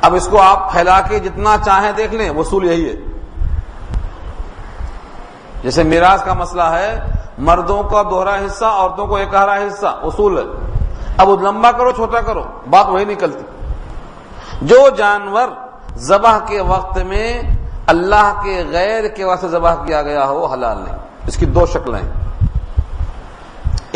[0.00, 3.18] اب اس کو آپ پھیلا کے جتنا چاہیں دیکھ لیں، وصول یہی ہے۔
[5.62, 7.00] جیسے میراث کا مسئلہ ہے،
[7.38, 10.76] مردوں کا دوہرا حصہ، عورتوں کو ایک ہرا حصہ اصول ہے۔
[11.16, 13.44] اب لمبا کرو، چھوٹا کرو، بات وہی نکلتی۔
[14.62, 15.48] جو جانور
[15.96, 17.42] ذبح کے وقت میں
[17.86, 20.96] اللہ کے غیر کے واسطے ذبح کیا گیا ہو، حلال نہیں۔
[21.26, 22.12] اس کی دو شکلیں۔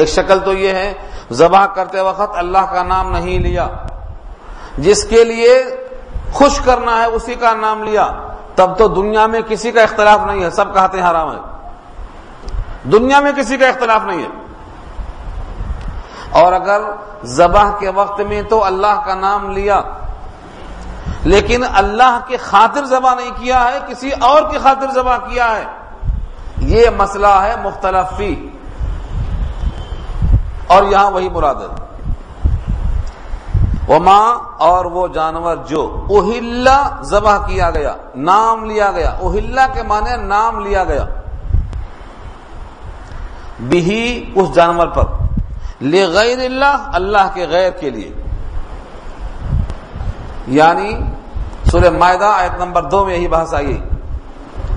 [0.01, 0.93] ایک شکل تو یہ ہے،
[1.33, 3.69] ذبح کرتے وقت اللہ کا نام نہیں لیا۔
[4.79, 5.65] جس کے لیے
[6.33, 8.09] خوش کرنا ہے، اسی کا نام لیا۔
[8.55, 11.41] تب تو دنیا میں کسی کا اختلاف نہیں ہے۔ سب کہتے ہیں حرام ہے۔
[12.85, 14.29] دنیا میں کسی کا اختلاف نہیں ہے۔
[16.31, 16.81] اور اگر
[17.25, 19.83] ذبح کے وقت میں تو اللہ کا نام لیا،
[21.23, 25.65] لیکن اللہ کے خاطر ذبح نہیں کیا ہے، کسی اور کی خاطر ذبح کیا ہے،
[26.59, 28.49] یہ مسئلہ ہے مختلف فی۔
[30.71, 31.91] اور یہاں وہی مراد ہے۔
[33.89, 40.16] وما اور وہ جانور جو اوہلا ذبح کیا گیا، نام لیا گیا۔ اوہلا کے معنی
[40.16, 41.05] نام لیا گیا۔
[43.61, 45.03] بھی اس جانور پر۔
[45.81, 48.12] لے غیر اللہ اللہ کے غیر کے لیے۔
[50.47, 50.99] یعنی
[51.71, 53.83] سورہ معدہ آیت نمبر دو میں یہی بحث آئی۔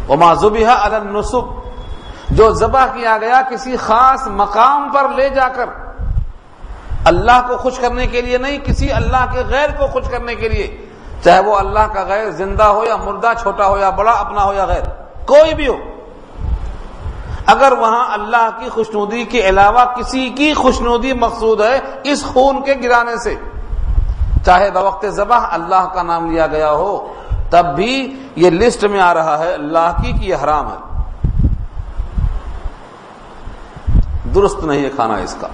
[0.09, 1.45] وما زبیہ النصب
[2.29, 5.82] جو ذبح کیا گیا کسی خاص مقام پر لے جا کر۔
[7.05, 10.49] اللہ کو خوش کرنے کے لیے نہیں، کسی اللہ کے غیر کو خوش کرنے کے
[10.49, 10.85] لیے۔
[11.23, 14.53] چاہے وہ اللہ کا غیر زندہ ہو یا مردہ، چھوٹا ہو یا بڑا، اپنا ہو
[14.53, 14.83] یا غیر،
[15.25, 15.75] کوئی بھی ہو۔
[17.45, 22.73] اگر وہاں اللہ کی خوشنودی کے علاوہ کسی کی خوشنودی مقصود ہے اس خون کے
[22.83, 23.35] گرانے سے،
[24.45, 27.13] چاہے بوقت ذبح اللہ کا نام لیا گیا ہو،
[27.49, 30.93] تب بھی یہ لسٹ میں آ رہا ہے، اللہ کی کہ یہ حرام ہے۔
[34.35, 35.47] درست نہیں ہے کھانا اس کا۔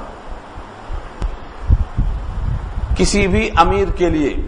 [2.99, 4.47] کسی بھی امیر کے لیے،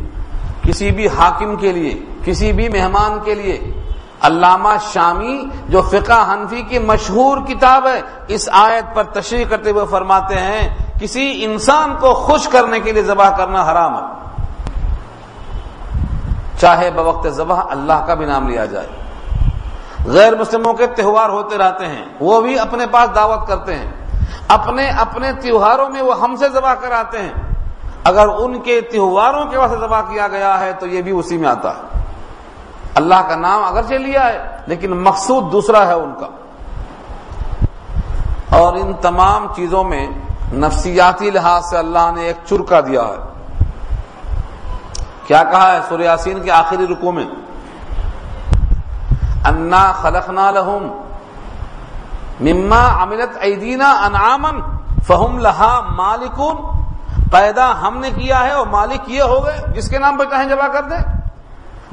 [0.62, 3.82] کسی بھی حاکم کے لیے، کسی بھی مہمان کے لیے۔
[4.22, 9.86] علامہ شامی جو فقہ حنفی کی مشہور کتاب ہے، اس آیت پر تشریح کرتے ہوئے
[9.90, 14.38] فرماتے ہیں، کسی انسان کو خوش کرنے کے لیے ذبح کرنا حرام ہے۔
[16.60, 18.88] چاہے بوقت ذبح اللہ کا بھی نام لیا جائے۔
[20.06, 23.92] غیر مسلموں کے تہوار ہوتے رہتے ہیں، وہ بھی اپنے پاس دعوت کرتے ہیں۔
[24.48, 27.61] اپنے اپنے تہواروں میں وہ ہم سے ذبح کراتے ہیں۔
[28.04, 31.50] اگر ان کے تہواروں کے واسطے ذبح کیا گیا ہے تو یہ بھی اسی میں
[31.50, 32.04] آتا ہے۔
[32.96, 36.28] اللہ کا نام اگرچہ لیا ہے، لیکن مقصود دوسرا ہے ان کا۔
[38.58, 40.08] اور ان تمام چیزوں میں
[40.54, 43.44] نفسیاتی لحاظ سے اللہ نے ایک چرکا دیا ہے۔
[45.28, 47.26] کیا کہا ہے سوریاسین کے آخری رکو میں؟
[49.46, 51.02] انا خلقنا لہم
[52.40, 54.62] مما عملت ایدینا انعامن
[55.08, 56.81] فہم لہا مالکون۔
[57.32, 60.50] پیدا ہم نے کیا ہے اور مالک یہ ہو گئے۔ جس کے نام پہ چاہیں
[60.50, 61.22] جمع کر دیں،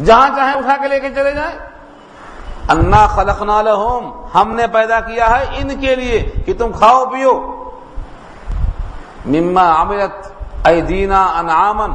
[0.04, 1.58] جہاں چاہیں اٹھا کے لے کے چلے جائیں۔
[2.68, 7.54] انا خلقنا لہم، ہم نے پیدا کیا ہے ان کے لیے کہ تم کھاؤ، پیو۔
[9.26, 10.32] مما عملت
[10.64, 11.92] ایدینا انعامن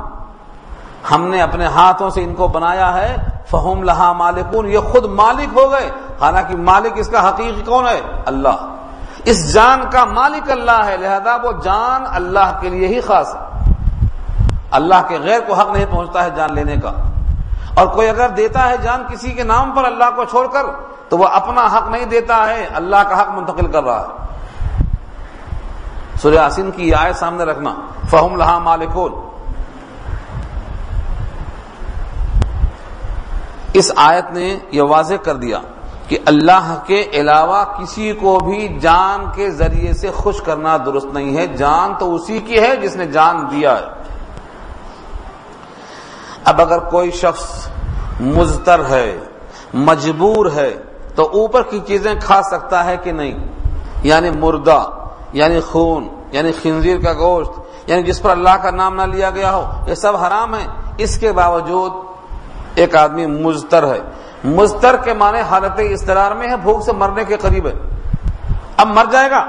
[1.11, 3.15] ہم نے اپنے ہاتھوں سے ان کو بنایا ہے۔
[3.51, 5.89] فہم لہا مالکون، یہ خود مالک ہو گئے۔
[6.21, 8.72] حالانکہ مالک اس کا حقیقی کون ہے؟ اللہ۔
[9.23, 13.71] اس جان کا مالک اللہ ہے، لہذا وہ جان اللہ کے لیے ہی خاص ہے۔
[14.71, 16.91] اللہ کے غیر کو حق نہیں پہنچتا ہے جان لینے کا۔
[17.75, 20.63] اور کوئی اگر دیتا ہے جان کسی کے نام پر اللہ کو چھوڑ کر،
[21.09, 24.23] تو وہ اپنا حق نہیں دیتا ہے، اللہ کا حق منتقل کر رہا ہے۔
[26.21, 27.75] سورہ آسین کی آئے سامنے رکھنا۔
[28.09, 29.13] فہم لہا مالکون
[33.73, 35.59] اس آیت نے یہ واضح کر دیا۔
[36.13, 41.37] کہ اللہ کے علاوہ کسی کو بھی جان کے ذریعے سے خوش کرنا درست نہیں
[41.37, 43.85] ہے۔ جان تو اسی کی ہے جس نے جان دیا ہے۔
[46.45, 47.67] اب اگر کوئی شخص
[48.19, 49.19] مزتر ہے،
[49.73, 50.73] مجبور ہے،
[51.15, 53.33] تو اوپر کی چیزیں کھا سکتا ہے کہ نہیں؟
[54.03, 54.83] یعنی مردہ
[55.33, 57.51] یعنی خون یعنی خنزیر کا گوشت
[57.89, 60.65] یعنی جس پر اللہ کا نام نہ لیا گیا ہو، یہ سب حرام ہے
[60.97, 61.91] اس کے باوجود
[62.75, 67.37] ایک آدمی مزتر ہے۔ مزتر کے معنی حالت استرار میں ہے، بھوک سے مرنے کے
[67.37, 67.73] قریب ہے۔
[68.77, 69.45] اب مر جائے گا۔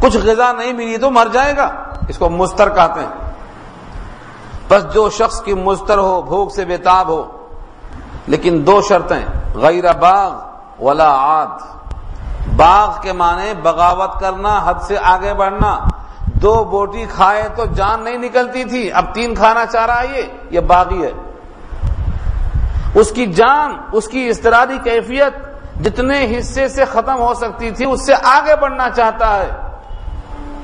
[0.00, 1.70] کچھ غذا نہیں ملی تو مر جائے گا۔
[2.08, 3.32] اس کو مستر کہتے ہیں۔
[4.68, 7.46] بس جو شخص کی مستر ہو، بھوک سے بےتاب ہو،
[8.26, 9.20] لیکن دو شرطیں۔
[9.54, 10.32] غیر باغ
[10.84, 11.46] ولا عاد۔
[12.56, 15.78] باغ کے معنی بغاوت کرنا، حد سے آگے بڑھنا۔
[16.26, 20.60] دو بوٹی کھائے تو جان نہیں نکلتی تھی۔ اب تین کھانا چاہ رہا ہے یہ
[20.60, 21.31] باغی ہے۔
[22.94, 25.52] اس کی جان، اس کی استراری کیفیت
[25.84, 29.50] جتنے حصے سے ختم ہو سکتی تھی، اس سے آگے بڑھنا چاہتا ہے۔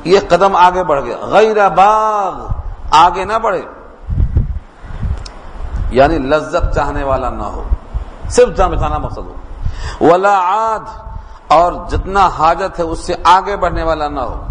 [0.04, 2.46] یہ قدم آگے بڑھ گیا۔ غیر باغ
[2.90, 3.62] آگے نہ بڑھے۔
[5.90, 7.62] یعنی لذت چاہنے والا نہ ہو۔
[8.28, 9.34] صرف جان بچانا مقصد ہو۔
[10.00, 11.12] ولا عاد
[11.48, 14.44] اور جتنا حاجت ہے، اس سے آگے بڑھنے والا نہ ہو۔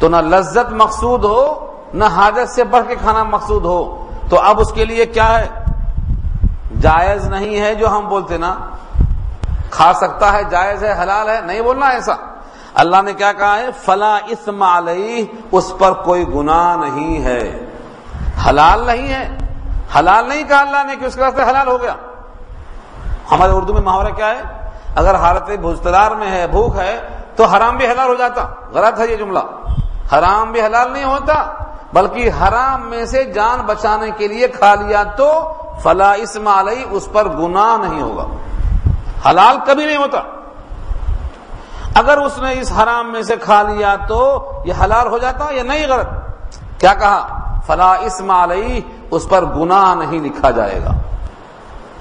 [0.00, 4.60] تو نہ لذت مقصود ہو، نہ حاجت سے بڑھ کے کھانا مقصود ہو۔ تو اب
[4.60, 5.61] اس کے لیے کیا ہے؟
[6.82, 8.54] جائز نہیں ہے جو ہم بولتے نا۔
[9.70, 12.12] کھا سکتا ہے، جائز ہے، حلال ہے، نہیں بولنا ایسا۔
[12.74, 17.66] اللہ نے کیا کہا ہے؟ فلا اسم علیہ، اس پر کوئی گناہ نہیں ہے۔
[18.48, 19.38] حلال نہیں ہے۔
[19.98, 21.94] حلال نہیں کہا اللہ نے کہ اس کے واسطے حلال ہو گیا۔
[23.30, 27.00] ہمارے اردو میں محاورہ کیا ہے؟ اگر حالت بھجترار میں ہے، بھوک ہے،
[27.36, 29.38] تو حرام بھی حلال ہو جاتا۔ غلط ہے یہ جملہ۔
[30.12, 31.44] حرام بھی حلال نہیں ہوتا،
[31.92, 37.08] بلکہ حرام میں سے جان بچانے کے لیے کھا لیا تو فلا اسم علیہ اس
[37.12, 38.26] پر گناہ نہیں ہوگا۔
[39.30, 40.20] حلال کبھی نہیں ہوتا۔
[41.94, 45.62] اگر اس نے اس حرام میں سے کھا لیا تو یہ حلال ہو جاتا یا
[45.62, 46.06] نہیں غلط؟
[46.80, 48.80] کیا کہا؟ فلا اسم علیہ
[49.10, 50.92] اس پر گناہ نہیں لکھا جائے گا۔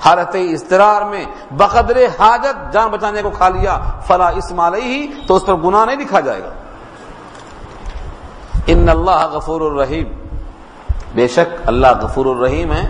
[0.06, 5.45] حالت استرار میں بقدر حاجت جان بچانے کو کھا لیا، فلا اسم علیہ، تو اس
[5.45, 6.49] پر گناہ نہیں لکھا جائے گا۔
[8.68, 10.05] ان اللہ غفور الرحیم۔
[11.16, 12.89] بے شک اللہ غفور الرحیم ہے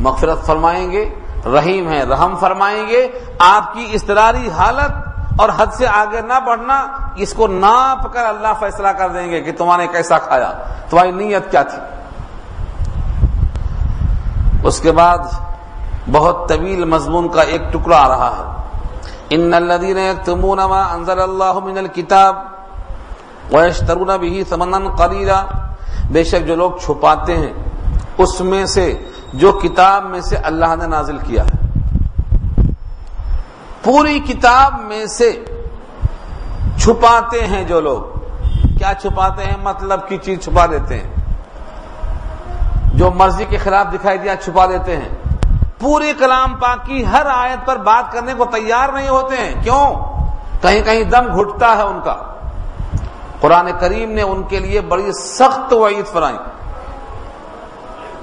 [0.00, 1.14] مغفرت فرمائیں گے،
[1.46, 4.90] رحیم ہے رحم فرمائیں گے۔ آپ کی استراری حالت
[5.40, 6.86] اور حد سے آگے نہ بڑھنا،
[7.16, 10.52] اس کو ناپ کر اللہ فیصلہ کر دیں گے کہ تمہارے کیسا کھایا،
[10.90, 11.78] تمہاری نیت کیا تھی۔
[14.64, 15.18] اس کے بعد
[16.12, 18.62] بہت طویل مضمون کا ایک ٹکڑا آ رہا ہے۔
[19.30, 22.36] ان الذين يكتمون ما انزل الله من الكتاب
[23.52, 25.44] ويشترون به ثمنا قليلا۔
[26.10, 27.52] بے شک جو لوگ چھپاتے ہیں،
[28.18, 28.98] اس میں سے
[29.32, 31.80] جو کتاب میں سے اللہ نے نازل کیا ہے۔
[33.84, 35.44] پوری کتاب میں سے
[36.76, 38.18] چھپاتے ہیں جو لوگ۔
[38.78, 41.10] کیا چھپاتے ہیں؟ مطلب کی چیز چھپا دیتے ہیں۔
[42.94, 45.08] جو مرضی کے خلاف دکھائی دیا چھپا دیتے ہیں۔
[45.78, 49.94] پوری کلام پاک کی ہر آیت پر بات کرنے کو تیار نہیں ہوتے ہیں۔ کیوں؟
[50.62, 52.16] کہیں کہیں دم گھٹتا ہے ان کا۔
[53.42, 56.36] قرآن کریم نے ان کے لیے بڑی سخت وعید فرائی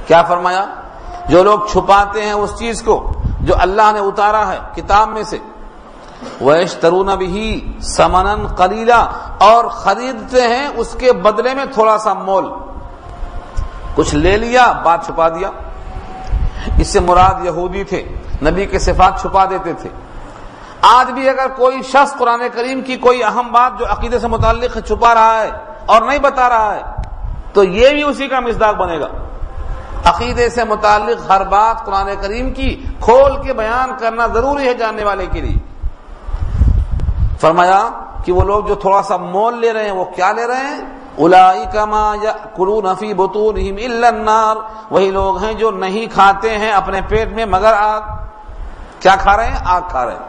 [0.08, 0.66] کیا فرمایا؟
[1.30, 5.38] جو لوگ چھپاتے ہیں اس چیز کو، جو اللہ نے اتارا ہے کتاب میں سے۔
[6.42, 9.08] ویش ترون بھی سمن کلیلا
[9.40, 12.52] اور خریدتے ہیں اس کے بدلے میں تھوڑا سا مول۔
[13.96, 15.50] کچھ لے لیا، بات چھپا دیا۔
[16.78, 18.04] اس سے مراد یہودی تھے،
[18.44, 19.90] نبی کے صفات چھپا دیتے تھے۔
[20.82, 24.78] آج بھی اگر کوئی شخص قرآن کریم کی کوئی اہم بات جو عقیدے سے متعلق
[24.88, 25.50] چھپا رہا ہے
[25.86, 26.82] اور نہیں بتا رہا ہے،
[27.54, 29.08] تو یہ بھی اسی کا مزداق بنے گا۔
[30.06, 35.04] عقیدے سے متعلق ہر بات قرآن کریم کی کھول کے بیان کرنا ضروری ہے جاننے
[35.04, 35.58] والے کے لیے۔
[37.42, 37.90] فرمایا
[38.26, 41.00] کہ وہ لوگ جو تھوڑا سا مول لے رہے ہیں، وہ کیا لے رہے ہیں؟
[43.00, 44.56] فی النار۔
[44.92, 48.02] وہی لوگ ہیں جو نہیں کھاتے ہیں اپنے پیٹ میں مگر آگ۔
[49.00, 50.29] کیا کھا رہے ہیں؟ آگ کھا رہے ہیں۔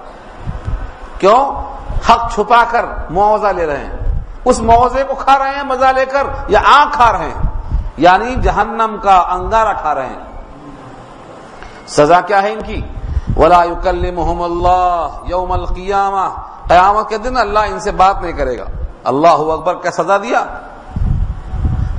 [1.20, 1.62] کیوں؟
[2.10, 6.04] حق چھپا کر معاوضہ لے رہے ہیں۔ اس معاوضے کو کھا رہے ہیں، مزہ لے
[6.06, 7.60] کر، یا آگ کھا رہے ہیں۔
[7.96, 10.18] یعنی جہنم کا انگارہ کھا رہے ہیں۔
[11.86, 12.82] سزا کیا ہے ان کی؟
[13.36, 16.28] ولا يكلمهم اللہ یوم القیامہ
[16.68, 18.64] قیامت کے دن اللہ ان سے بات نہیں کرے گا۔
[19.04, 20.44] اللہ اکبر کا سزا دیا؟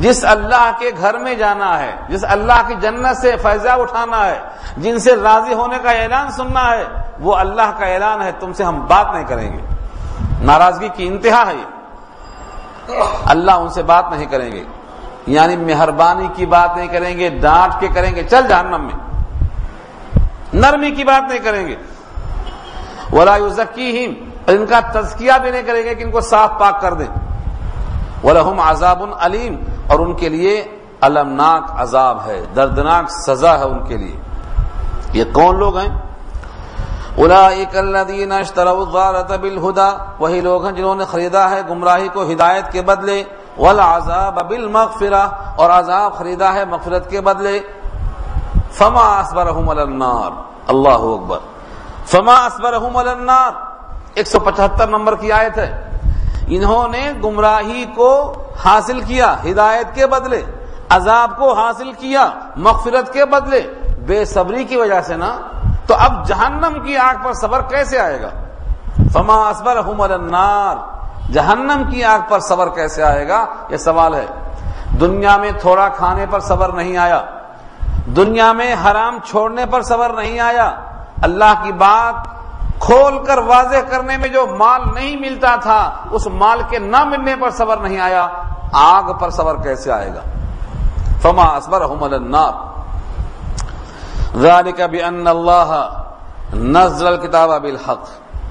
[0.02, 4.40] جس اللہ کے گھر میں جانا ہے، جس اللہ کی جنت سے فیضا اٹھانا ہے،
[4.78, 6.84] جن سے راضی ہونے کا اعلان سننا ہے،
[7.20, 9.62] وہ اللہ کا اعلان ہے، تم سے ہم بات نہیں کریں گے۔
[10.42, 11.82] ناراضگی کی انتہا ہے یہ۔
[13.26, 14.64] اللہ ان سے بات نہیں کریں گے۔
[15.28, 19.24] یعنی مہربانی کی بات نہیں کریں گے، ڈانٹ کے کریں گے۔ چل جہنم میں۔
[20.54, 21.76] نرمی کی بات نہیں کریں گے۔
[23.14, 26.94] ولا یزکیہم ان کا تزکیہ بھی نہیں کریں گے کہ ان کو صاف پاک کر
[26.94, 27.08] دیں۔
[28.24, 29.56] ولہم عذاب علیم
[29.92, 34.18] اور ان کے لیے المناک عذاب ہے، دردناک سزا ہے ان کے لیے۔
[35.14, 36.02] یہ کون لوگ ہیں؟
[37.18, 39.90] اولئک الذین اشتروا الضالۃ بالهدى
[40.20, 43.24] وہی لوگ ہیں جنہوں نے خریدا ہے گمراہی کو ہدایت کے بدلے،
[43.58, 47.60] والعذاب بالمغفرہ، اور عذاب خریدا ہے مغفرت کے بدلے۔
[48.72, 50.32] فما اصبرهم على النار،
[50.68, 51.40] اللہ اکبر۔
[52.06, 53.52] فما اصبرهم على النار
[54.16, 55.91] 175 نمبر کی آیت ہے۔
[56.56, 58.34] انہوں نے گمراہی کو
[58.66, 60.42] حاصل کیا، ہدایت کے بدلے،
[60.90, 63.62] عذاب کو حاصل کیا، مغفرت کے بدلے،
[64.06, 65.38] بے صبری کی وجہ سے نا؟
[65.88, 68.30] تو اب جہنم کی آگ پر صبر کیسے آئے گا؟
[69.14, 70.76] فما اصبرهم على النار۔
[71.32, 74.26] جہنم کی آگ پر صبر کیسے آئے گا؟ یہ سوال ہے۔
[75.00, 77.22] دنیا میں تھوڑا کھانے پر صبر نہیں آیا۔
[78.16, 80.76] دنیا میں حرام چھوڑنے پر صبر نہیں آیا۔
[81.24, 82.41] اللہ کی بات
[82.82, 87.36] کھول کر واضح کرنے میں جو مال نہیں ملتا تھا، اس مال کے نہ ملنے
[87.36, 88.28] پر صبر نہیں آیا۔
[88.72, 90.22] آگ پر صبر کیسے آئے گا؟
[91.22, 92.52] فما اصبر النار۔
[94.78, 95.90] بان اللہ
[96.54, 98.00] نزل الكتاب بالحق۔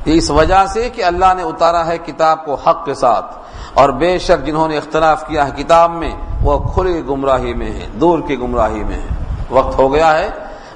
[0.05, 3.39] اس وجہ سے کہ اللہ نے اتارا ہے کتاب کو حق کے ساتھ۔
[3.75, 7.87] اور بے شک جنہوں نے اختلاف کیا ہے کتاب میں، وہ کھلی گمراہی میں ہیں،
[7.93, 9.09] دور کی گمراہی میں ہیں۔
[9.51, 10.29] وقت ہو گیا ہے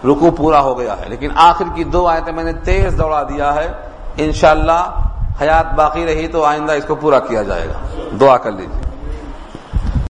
[0.05, 3.55] رکو پورا ہو گیا ہے۔ لیکن آخر کی دو آیتیں میں نے تیز دوڑا دیا
[3.55, 3.73] ہے۔
[4.17, 5.01] انشاءاللہ
[5.41, 8.94] حیات باقی رہی تو آئندہ اس کو پورا کیا جائے گا۔ دعا کر لیجیے